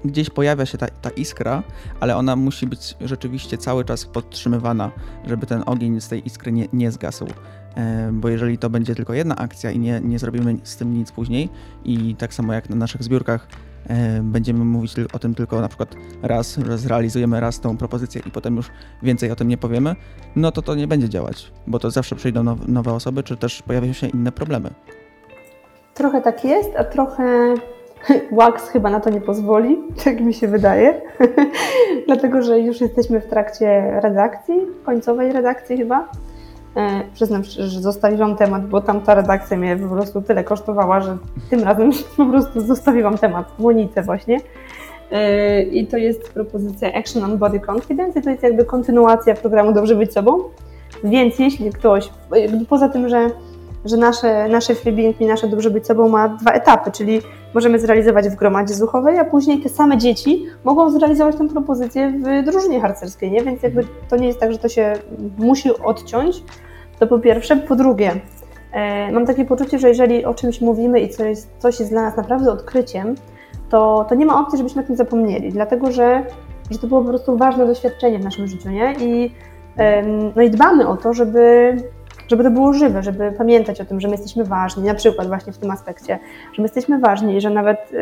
gdzieś 0.05 0.31
pojawia 0.31 0.67
się 0.67 0.79
ta, 0.79 0.87
ta, 0.87 1.11
iskra, 1.11 1.63
ale 2.01 2.17
ona 2.17 2.37
musi 2.37 2.67
być 2.67 2.97
rzeczywiście 3.01 3.59
cały 3.59 3.85
czas 3.85 4.05
podtrzymywana, 4.05 4.91
żeby 5.27 5.47
ten 5.47 5.63
ogień 5.67 6.01
z 6.01 6.09
tej 6.09 6.27
iskry 6.27 6.53
nie, 6.53 6.69
nie 6.73 6.91
zgasł. 6.91 7.27
E, 7.77 8.11
bo 8.13 8.29
jeżeli 8.29 8.59
to 8.59 8.71
będzie 8.71 8.95
tylko 8.95 9.15
jedna 9.15 9.37
akcja 9.37 9.71
i 9.71 9.79
nie, 9.79 10.01
nie 10.01 10.19
zrobimy 10.19 10.57
z 10.63 10.77
tym 10.77 10.95
nic 10.95 11.13
później, 11.13 11.49
i 11.85 12.15
tak 12.15 12.35
samo 12.35 12.53
jak 12.53 12.71
na 12.71 12.77
naszych 12.77 13.03
zbiórkach 13.03 13.49
E, 13.49 13.74
będziemy 14.23 14.65
mówić 14.65 14.95
o 15.13 15.19
tym 15.19 15.35
tylko 15.35 15.61
na 15.61 15.69
przykład 15.69 15.95
raz, 16.23 16.59
zrealizujemy 16.75 17.41
raz 17.41 17.61
tą 17.61 17.77
propozycję 17.77 18.23
i 18.27 18.31
potem 18.31 18.57
już 18.57 18.71
więcej 19.03 19.31
o 19.31 19.37
tym 19.37 19.49
nie 19.49 19.57
powiemy, 19.57 19.97
no 20.37 20.53
to 20.53 20.63
to 20.63 20.75
nie 20.75 20.87
będzie 20.87 21.09
działać, 21.09 21.53
bo 21.67 21.79
to 21.79 21.91
zawsze 21.91 22.17
przyjdą 22.17 22.57
nowe 22.69 22.93
osoby, 22.93 23.23
czy 23.23 23.37
też 23.37 23.63
pojawią 23.63 23.93
się 23.93 24.07
inne 24.07 24.33
problemy. 24.33 24.71
Trochę 25.95 26.21
tak 26.21 26.45
jest, 26.45 26.71
a 26.77 26.85
trochę 26.85 27.55
Wax 28.39 28.69
chyba 28.69 28.91
na 28.91 29.01
to 29.01 29.11
nie 29.11 29.21
pozwoli, 29.21 29.79
tak 30.05 30.21
mi 30.21 30.35
się 30.35 30.49
wydaje, 30.49 31.03
dlatego 32.07 32.43
że 32.43 32.61
już 32.61 32.81
jesteśmy 32.81 33.21
w 33.21 33.27
trakcie 33.27 34.01
redakcji, 34.01 34.55
końcowej 34.85 35.33
redakcji 35.33 35.77
chyba 35.77 36.09
E, 36.09 36.34
przyznam 37.15 37.45
szczerze, 37.45 37.69
że 37.69 37.81
zostawiłam 37.81 38.37
temat, 38.37 38.67
bo 38.69 38.81
tamta 38.81 39.15
redakcja 39.15 39.57
mnie 39.57 39.77
po 39.77 39.89
prostu 39.89 40.23
tyle 40.23 40.45
kosztowała, 40.45 41.01
że 41.01 41.17
tym 41.51 41.63
razem 41.65 41.91
po 42.17 42.27
prostu 42.27 42.61
zostawiłam 42.61 43.19
temat 43.19 43.59
Monice 43.59 44.03
właśnie. 44.03 44.41
E, 45.11 45.63
I 45.63 45.87
to 45.87 45.97
jest 45.97 46.33
propozycja 46.33 46.93
Action 46.95 47.25
on 47.25 47.39
Body 47.39 47.61
Confidence 47.71 48.21
i 48.21 48.23
to 48.23 48.31
jest 48.31 48.43
jakby 48.43 48.65
kontynuacja 48.65 49.35
programu 49.35 49.73
Dobrze 49.73 49.95
Być 49.95 50.13
Sobą. 50.13 50.39
Więc 51.05 51.39
jeśli 51.39 51.73
ktoś, 51.73 52.11
poza 52.69 52.89
tym, 52.89 53.09
że, 53.09 53.31
że 53.85 53.97
nasze, 53.97 54.49
nasze 54.49 54.75
freebing 54.75 55.21
i 55.21 55.27
nasze 55.27 55.49
Dobrze 55.49 55.71
Być 55.71 55.87
Sobą 55.87 56.09
ma 56.09 56.29
dwa 56.29 56.53
etapy, 56.53 56.91
czyli 56.91 57.21
możemy 57.55 57.79
zrealizować 57.79 58.29
w 58.29 58.35
gromadzie 58.35 58.75
zuchowej, 58.75 59.19
a 59.19 59.25
później 59.25 59.61
te 59.61 59.69
same 59.69 59.99
dzieci 59.99 60.47
mogą 60.65 60.91
zrealizować 60.91 61.37
tę 61.37 61.49
propozycję 61.49 62.13
w 62.13 62.45
drużynie 62.45 62.81
harcerskiej, 62.81 63.31
nie? 63.31 63.43
Więc 63.43 63.63
jakby 63.63 63.85
to 64.09 64.17
nie 64.17 64.27
jest 64.27 64.41
tak, 64.41 64.53
że 64.53 64.59
to 64.59 64.69
się 64.69 64.93
musi 65.39 65.79
odciąć, 65.79 66.43
to 66.99 67.07
po 67.07 67.19
pierwsze. 67.19 67.57
Po 67.57 67.77
drugie, 67.77 68.13
e, 68.73 69.13
mam 69.13 69.27
takie 69.27 69.45
poczucie, 69.45 69.79
że 69.79 69.89
jeżeli 69.89 70.25
o 70.25 70.35
czymś 70.35 70.61
mówimy 70.61 71.01
i 71.01 71.09
coś 71.09 71.39
coś 71.59 71.81
jest 71.81 71.93
dla 71.93 72.03
nas 72.03 72.17
naprawdę 72.17 72.53
odkryciem, 72.53 73.15
to, 73.71 74.07
to 74.09 74.15
nie 74.15 74.27
ma 74.27 74.41
opcji, 74.41 74.59
żebyśmy 74.59 74.83
o 74.83 74.87
tym 74.87 74.97
zapomnieli, 74.97 75.53
dlatego 75.53 75.93
że, 75.93 76.25
że 76.71 76.79
to 76.79 76.87
było 76.87 77.03
po 77.03 77.09
prostu 77.09 77.37
ważne 77.37 77.67
doświadczenie 77.67 78.19
w 78.19 78.25
naszym 78.25 78.47
życiu, 78.47 78.71
nie? 78.71 78.95
I, 79.01 79.35
no 80.37 80.43
i 80.43 80.51
dbamy 80.51 80.89
o 80.89 80.97
to, 80.97 81.15
żeby, 81.15 81.77
żeby 82.29 82.45
to 82.45 82.51
było 82.51 82.73
żywe, 82.73 83.03
żeby 83.03 83.33
pamiętać 83.33 83.81
o 83.81 83.85
tym, 83.85 84.01
że 84.01 84.09
my 84.09 84.15
jesteśmy 84.15 84.45
ważni, 84.45 84.85
na 84.85 84.95
przykład 84.95 85.29
właśnie 85.29 85.53
w 85.53 85.59
tym 85.59 85.71
aspekcie, 85.71 86.19
że 86.53 86.63
my 86.63 86.65
jesteśmy 86.65 86.99
ważni 86.99 87.37
i 87.37 87.41
że 87.41 87.51
nawet 87.51 87.93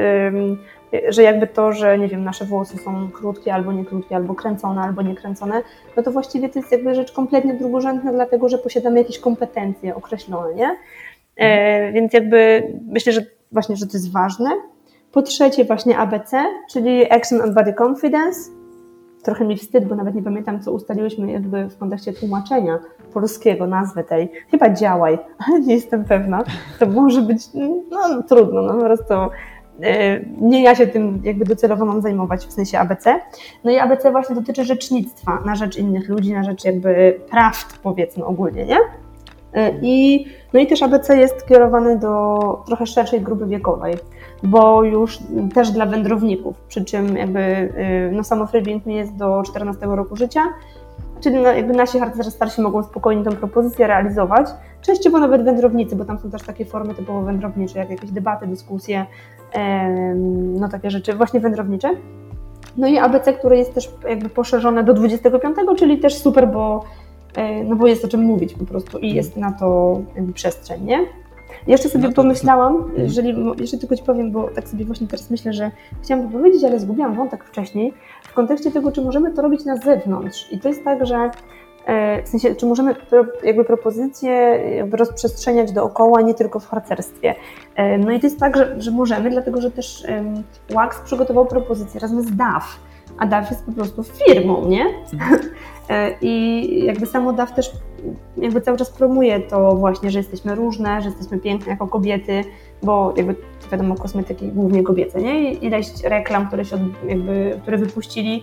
że 1.09 1.23
jakby 1.23 1.47
to, 1.47 1.73
że 1.73 1.99
nie 1.99 2.09
wiem, 2.09 2.25
nasze 2.25 2.45
włosy 2.45 2.79
są 2.79 3.11
krótkie 3.11 3.55
albo 3.55 3.73
nie 3.73 3.85
krótkie, 3.85 4.17
albo 4.17 4.35
kręcone, 4.35 4.81
albo 4.81 5.03
nie 5.03 5.15
kręcone, 5.15 5.63
no 5.97 6.03
to 6.03 6.11
właściwie 6.11 6.49
to 6.49 6.59
jest 6.59 6.73
jakby 6.73 6.95
rzecz 6.95 7.13
kompletnie 7.13 7.55
drugorzędna, 7.55 8.13
dlatego 8.13 8.49
że 8.49 8.59
posiadamy 8.59 8.99
jakieś 8.99 9.19
kompetencje 9.19 9.95
określone, 9.95 10.55
nie? 10.55 10.77
E, 11.37 11.93
więc 11.93 12.13
jakby 12.13 12.69
myślę, 12.89 13.13
że 13.13 13.21
właśnie, 13.53 13.77
że 13.77 13.87
to 13.87 13.93
jest 13.93 14.13
ważne. 14.13 14.51
Po 15.13 15.23
trzecie 15.23 15.65
właśnie 15.65 15.99
ABC, 15.99 16.45
czyli 16.71 17.13
Action 17.13 17.41
on 17.41 17.55
Body 17.55 17.75
Confidence. 17.81 18.51
Trochę 19.23 19.45
mi 19.45 19.57
wstyd, 19.57 19.85
bo 19.85 19.95
nawet 19.95 20.15
nie 20.15 20.23
pamiętam, 20.23 20.63
co 20.63 20.73
ustaliłyśmy 20.73 21.33
jakby 21.33 21.69
w 21.69 21.79
kontekście 21.79 22.13
tłumaczenia 22.13 22.79
polskiego 23.13 23.67
nazwy 23.67 24.05
tej. 24.05 24.33
Chyba 24.51 24.71
działaj, 24.71 25.19
ale 25.47 25.61
nie 25.61 25.75
jestem 25.75 26.05
pewna. 26.05 26.45
To 26.79 26.87
może 26.87 27.23
być, 27.23 27.43
no 27.91 28.23
trudno, 28.23 28.63
no 28.63 28.75
po 28.75 28.81
prostu 28.81 29.15
nie 30.41 30.63
ja 30.63 30.75
się 30.75 30.87
tym 30.87 31.21
jakby 31.25 31.45
docelowo 31.45 31.85
mam 31.85 32.01
zajmować 32.01 32.47
w 32.47 32.53
sensie 32.53 32.79
ABC. 32.79 33.21
No 33.65 33.71
i 33.71 33.79
ABC 33.79 34.11
właśnie 34.11 34.35
dotyczy 34.35 34.65
rzecznictwa 34.65 35.43
na 35.47 35.55
rzecz 35.57 35.77
innych 35.77 36.09
ludzi, 36.09 36.33
na 36.33 36.43
rzecz 36.43 36.65
jakby 36.65 37.21
prawd 37.31 37.79
powiedzmy 37.83 38.25
ogólnie, 38.25 38.65
nie? 38.65 38.79
E, 39.55 39.73
I, 39.83 40.27
no 40.53 40.61
i 40.61 40.67
też 40.67 40.83
ABC 40.83 41.17
jest 41.17 41.47
kierowany 41.47 41.99
do 41.99 42.39
trochę 42.67 42.87
szerszej 42.87 43.21
grupy 43.21 43.47
wiekowej, 43.47 43.95
bo 44.43 44.85
już 44.85 45.19
też 45.55 45.71
dla 45.71 45.87
wędrowników, 45.87 46.61
przy 46.61 46.85
czym 46.85 47.17
jakby 47.17 47.41
e, 47.41 48.11
no 48.13 48.25
samo 48.25 48.47
freebing 48.47 48.87
jest 48.87 49.17
do 49.17 49.43
14 49.43 49.87
roku 49.87 50.17
życia, 50.17 50.41
czyli 51.23 51.43
jakby 51.43 51.73
nasi 51.73 51.99
harcerze 51.99 52.31
starsi 52.31 52.61
mogą 52.61 52.83
spokojnie 52.83 53.25
tę 53.25 53.31
propozycję 53.31 53.87
realizować, 53.87 54.47
częściowo 54.83 55.19
nawet 55.19 55.45
wędrownicy, 55.45 55.97
bo 55.97 56.05
tam 56.05 56.19
są 56.19 56.31
też 56.31 56.43
takie 56.43 56.65
formy 56.65 56.95
typowo 56.95 57.23
wędrownicze, 57.23 57.79
jak 57.79 57.91
jakieś 57.91 58.11
debaty, 58.11 58.47
dyskusje, 58.47 59.07
no 60.61 60.69
takie 60.69 60.91
rzeczy 60.91 61.15
właśnie 61.15 61.41
wędrownicze. 61.41 61.91
No 62.77 62.87
i 62.87 62.99
ABC, 62.99 63.33
które 63.33 63.59
jest 63.59 63.75
też 63.75 63.91
jakby 64.09 64.29
poszerzone 64.29 64.85
do 64.85 64.95
25, 64.95 65.57
czyli 65.79 65.99
też 65.99 66.15
super, 66.15 66.49
bo, 66.49 66.85
e, 67.37 67.65
no 67.65 67.77
bo 67.77 67.87
jest 67.87 68.05
o 68.05 68.09
czym 68.09 68.21
mówić 68.21 68.55
po 68.55 68.65
prostu 68.65 68.99
i 68.99 69.15
jest 69.15 69.37
na 69.37 69.53
to 69.53 70.01
jakby 70.17 70.33
przestrzeń, 70.33 70.85
nie? 70.85 71.07
Jeszcze 71.67 71.89
sobie 71.89 72.09
no 72.09 72.15
pomyślałam, 72.15 72.77
mhm. 72.77 73.03
jeżeli 73.03 73.35
jeszcze 73.61 73.79
tylko 73.79 73.97
Ci 73.97 74.03
powiem, 74.03 74.33
bo 74.33 74.49
tak 74.55 74.69
sobie 74.69 74.85
właśnie 74.85 75.07
teraz 75.07 75.31
myślę, 75.31 75.53
że 75.53 75.71
chciałam 76.03 76.27
to 76.27 76.39
powiedzieć, 76.39 76.65
ale 76.65 76.81
zgubiłam 76.81 77.15
wątek 77.15 77.45
wcześniej, 77.45 77.95
w 78.33 78.35
kontekście 78.35 78.71
tego, 78.71 78.93
czy 78.93 79.03
możemy 79.03 79.33
to 79.33 79.43
robić 79.43 79.65
na 79.65 79.77
zewnątrz. 79.77 80.53
I 80.53 80.61
to 80.61 80.69
jest 80.69 80.85
tak, 80.85 81.07
że 81.07 81.31
E, 81.87 82.23
w 82.23 82.29
sensie, 82.29 82.55
czy 82.55 82.67
możemy 82.67 82.95
jakby 83.43 83.65
propozycje 83.65 84.61
rozprzestrzeniać 84.93 85.73
dookoła, 85.73 86.21
nie 86.21 86.35
tylko 86.35 86.61
w 86.61 86.67
harcerstwie. 86.67 87.35
E, 87.75 87.99
no 87.99 88.13
i 88.13 88.21
to 88.21 88.27
jest 88.27 88.41
tak, 88.41 88.57
że, 88.57 88.81
że 88.81 88.91
możemy, 88.91 89.31
dlatego 89.31 89.61
że 89.61 89.71
też 89.71 90.05
Wax 90.71 91.01
przygotował 91.01 91.47
propozycję 91.47 92.01
razem 92.01 92.23
z 92.23 92.37
DAF, 92.37 92.81
a 93.19 93.27
DAF 93.27 93.51
jest 93.51 93.67
po 93.67 93.73
prostu 93.73 94.03
firmą, 94.03 94.69
nie? 94.69 94.85
E, 95.89 96.15
I 96.21 96.85
jakby 96.85 97.07
samo 97.07 97.33
DAF 97.33 97.55
też 97.55 97.71
jakby 98.37 98.61
cały 98.61 98.79
czas 98.79 98.91
promuje 98.91 99.41
to 99.41 99.75
właśnie, 99.77 100.11
że 100.11 100.19
jesteśmy 100.19 100.55
różne, 100.55 101.03
że 101.03 101.09
jesteśmy 101.09 101.39
piękne 101.39 101.71
jako 101.71 101.87
kobiety, 101.87 102.45
bo 102.83 103.15
jakby 103.17 103.37
wiadomo, 103.73 103.95
kosmetyki 103.95 104.49
głównie 104.49 104.83
kobiece, 104.83 105.23
nie? 105.23 105.53
I 105.53 105.67
ileś 105.67 105.87
reklam, 106.05 106.47
które 106.47 106.65
się 106.65 106.79
jakby, 107.09 107.59
które 107.63 107.79
wypuścili, 107.79 108.43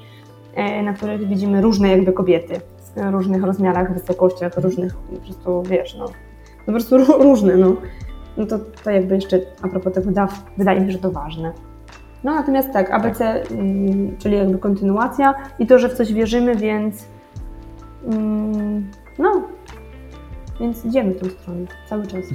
e, 0.56 0.84
na 0.84 0.94
których 0.94 1.28
widzimy 1.28 1.62
różne 1.62 1.90
jakby 1.90 2.14
kobiety, 2.14 2.62
w 2.96 3.12
różnych 3.12 3.44
rozmiarach, 3.44 3.94
wysokościach, 3.94 4.58
różnych, 4.58 4.96
po 4.96 5.22
prostu 5.22 5.64
wiesz, 5.64 5.96
no, 5.96 6.06
po 6.66 6.72
prostu 6.72 6.98
różne, 6.98 7.56
no. 7.58 7.76
No 8.38 8.46
to, 8.46 8.60
to 8.84 8.92
jakby 8.92 9.16
jeszcze 9.16 9.42
a 9.62 9.68
propos 9.68 9.94
tych 9.94 10.06
wydaw, 10.06 10.44
wydaje 10.58 10.80
mi 10.80 10.86
się, 10.86 10.92
że 10.92 11.00
to 11.00 11.12
ważne. 11.12 11.54
No 12.24 12.36
natomiast 12.36 12.72
tak, 12.72 12.92
ABC, 12.92 13.44
mm, 13.52 14.18
czyli 14.18 14.36
jakby 14.36 14.58
kontynuacja 14.58 15.34
i 15.60 15.68
to, 15.68 15.80
że 15.80 15.90
w 15.90 15.94
coś 15.94 16.14
wierzymy, 16.14 16.56
więc 16.56 17.08
mm, 18.06 18.92
no, 19.20 19.42
więc 20.60 20.86
idziemy 20.86 21.14
w 21.14 21.20
tą 21.20 21.30
stronę 21.30 21.66
cały 21.90 22.08
czas. 22.08 22.26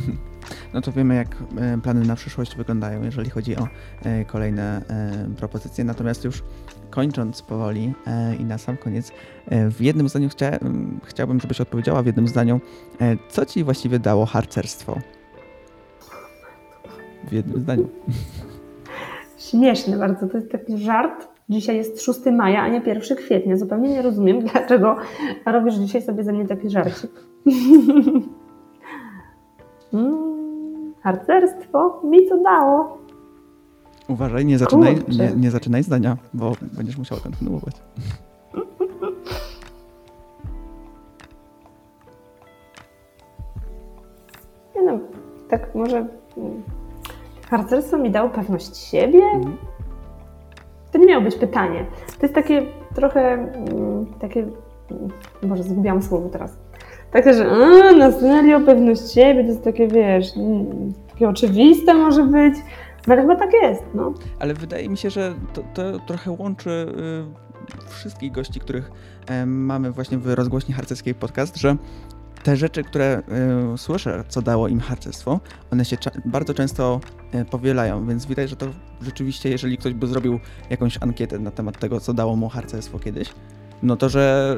No 0.74 0.80
to 0.80 0.92
wiemy, 0.92 1.14
jak 1.14 1.28
e, 1.58 1.78
plany 1.78 2.06
na 2.06 2.16
przyszłość 2.16 2.56
wyglądają, 2.56 3.02
jeżeli 3.02 3.30
chodzi 3.30 3.56
o 3.56 3.68
e, 4.04 4.24
kolejne 4.24 4.82
e, 4.88 5.34
propozycje. 5.36 5.84
Natomiast 5.84 6.24
już 6.24 6.42
kończąc 6.90 7.42
powoli 7.42 7.92
i 8.38 8.44
na 8.44 8.58
sam 8.58 8.76
koniec, 8.76 9.12
w 9.70 9.80
jednym 9.80 10.08
zdaniu 10.08 10.28
chciałem, 10.28 11.00
chciałbym, 11.04 11.40
żebyś 11.40 11.60
odpowiedziała 11.60 12.02
w 12.02 12.06
jednym 12.06 12.28
zdaniu, 12.28 12.60
co 13.28 13.46
ci 13.46 13.64
właściwie 13.64 13.98
dało 13.98 14.26
harcerstwo? 14.26 14.98
W 17.28 17.32
jednym 17.32 17.60
zdaniu. 17.60 17.88
Śmieszne 19.38 19.98
bardzo, 19.98 20.26
to 20.26 20.36
jest 20.36 20.52
taki 20.52 20.78
żart. 20.78 21.28
Dzisiaj 21.48 21.76
jest 21.76 22.02
6 22.02 22.20
maja, 22.32 22.62
a 22.62 22.68
nie 22.68 22.82
1 22.86 23.16
kwietnia. 23.16 23.56
Zupełnie 23.56 23.88
nie 23.88 24.02
rozumiem, 24.02 24.40
dlaczego 24.52 24.96
robisz 25.46 25.74
dzisiaj 25.74 26.02
sobie 26.02 26.24
ze 26.24 26.32
mnie 26.32 26.46
taki 26.46 26.70
żarcik. 26.70 27.10
mm, 29.92 30.33
harcerstwo 31.04 32.00
mi 32.04 32.28
co 32.28 32.42
dało. 32.42 32.98
Uważaj, 34.08 34.46
nie 34.46 34.58
zaczynaj, 34.58 34.96
nie, 35.08 35.32
nie 35.36 35.50
zaczynaj 35.50 35.82
zdania, 35.82 36.16
bo 36.34 36.52
będziesz 36.72 36.98
musiał 36.98 37.18
kontynuować. 37.18 37.74
Nie 44.76 44.82
no, 44.82 44.98
tak 45.48 45.74
może 45.74 45.96
mm, 46.36 46.62
harcerstwo 47.50 47.98
mi 47.98 48.10
dało 48.10 48.30
pewność 48.30 48.76
siebie? 48.76 49.24
Mhm. 49.24 49.56
To 50.92 50.98
nie 50.98 51.06
miało 51.06 51.24
być 51.24 51.36
pytanie. 51.36 51.86
To 52.18 52.22
jest 52.22 52.34
takie 52.34 52.66
trochę 52.94 53.20
mm, 53.20 54.06
takie, 54.20 54.46
może 55.42 55.62
mm, 55.62 55.74
zgubiłam 55.74 56.02
słowo 56.02 56.28
teraz. 56.28 56.63
Takie, 57.14 57.34
że 57.34 57.50
a, 57.50 57.92
na 57.92 58.12
serio 58.12 58.60
pewność 58.60 59.12
siebie 59.12 59.42
to 59.42 59.48
jest 59.48 59.64
takie, 59.64 59.88
wiesz, 59.88 60.32
takie 61.12 61.28
oczywiste 61.28 61.94
może 61.94 62.24
być. 62.24 62.54
No 63.06 63.12
ale 63.12 63.22
chyba 63.22 63.36
tak 63.36 63.50
jest, 63.62 63.82
no. 63.94 64.14
Ale 64.38 64.54
wydaje 64.54 64.88
mi 64.88 64.96
się, 64.96 65.10
że 65.10 65.34
to, 65.52 65.62
to 65.74 65.98
trochę 66.06 66.30
łączy 66.30 66.70
y, 66.70 67.90
wszystkich 67.90 68.32
gości, 68.32 68.60
których 68.60 68.90
y, 69.42 69.46
mamy 69.46 69.90
właśnie 69.90 70.18
w 70.18 70.26
rozgłośni 70.26 70.74
harcerskiej 70.74 71.14
podcast, 71.14 71.56
że 71.56 71.76
te 72.42 72.56
rzeczy, 72.56 72.84
które 72.84 73.22
y, 73.74 73.78
słyszę, 73.78 74.24
co 74.28 74.42
dało 74.42 74.68
im 74.68 74.80
harcerstwo, 74.80 75.40
one 75.72 75.84
się 75.84 75.96
bardzo 76.24 76.54
często 76.54 77.00
y, 77.34 77.44
powielają, 77.44 78.06
więc 78.06 78.26
widać, 78.26 78.50
że 78.50 78.56
to 78.56 78.66
rzeczywiście, 79.02 79.50
jeżeli 79.50 79.78
ktoś 79.78 79.94
by 79.94 80.06
zrobił 80.06 80.40
jakąś 80.70 80.98
ankietę 81.00 81.38
na 81.38 81.50
temat 81.50 81.78
tego, 81.78 82.00
co 82.00 82.14
dało 82.14 82.36
mu 82.36 82.48
harcerstwo 82.48 82.98
kiedyś, 82.98 83.28
no 83.84 83.96
to, 83.96 84.08
że 84.08 84.56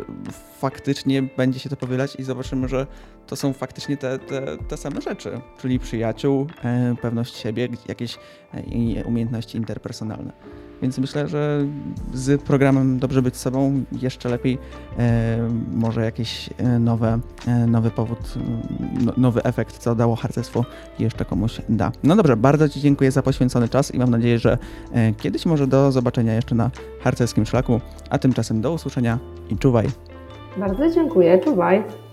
faktycznie 0.59 1.23
będzie 1.23 1.59
się 1.59 1.69
to 1.69 1.77
powielać 1.77 2.17
i 2.17 2.23
zobaczymy, 2.23 2.69
że 2.69 2.87
to 3.27 3.37
są 3.37 3.53
faktycznie 3.53 3.97
te, 3.97 4.19
te, 4.19 4.57
te 4.69 4.77
same 4.77 5.01
rzeczy, 5.01 5.41
czyli 5.61 5.79
przyjaciół, 5.79 6.47
e, 6.65 6.95
pewność 7.03 7.37
siebie, 7.37 7.69
jakieś 7.89 8.19
e, 8.55 9.05
umiejętności 9.05 9.59
interpersonalne. 9.59 10.33
Więc 10.83 10.99
myślę, 10.99 11.29
że 11.29 11.67
z 12.15 12.43
programem 12.43 12.99
Dobrze 12.99 13.23
być 13.23 13.37
sobą 13.37 13.85
jeszcze 13.93 14.29
lepiej 14.29 14.59
e, 14.99 15.49
może 15.75 16.05
jakiś 16.05 16.51
e, 16.59 16.79
nowe, 16.79 17.19
e, 17.47 17.67
nowy 17.67 17.91
powód, 17.91 18.19
no, 19.05 19.13
nowy 19.17 19.43
efekt, 19.43 19.79
co 19.79 19.95
dało 19.95 20.17
harcerstwo 20.17 20.65
jeszcze 20.99 21.25
komuś 21.25 21.61
da. 21.69 21.93
No 22.03 22.17
dobrze, 22.17 22.37
bardzo 22.37 22.69
Ci 22.69 22.81
dziękuję 22.81 23.11
za 23.11 23.23
poświęcony 23.23 23.69
czas 23.69 23.95
i 23.95 23.99
mam 23.99 24.11
nadzieję, 24.11 24.39
że 24.39 24.59
kiedyś 25.17 25.47
może 25.47 25.67
do 25.67 25.93
zobaczenia 25.93 26.35
jeszcze 26.35 26.55
na 26.55 26.71
harcerskim 27.01 27.47
szlaku, 27.47 27.81
a 28.11 28.19
tymczasem 28.19 28.61
do 28.61 28.73
usłyszenia 28.73 29.19
i 29.51 29.57
czuwaj. 29.57 29.87
Bardzo 30.57 30.91
dziękuję, 30.91 31.39
czuwaj. 31.39 32.06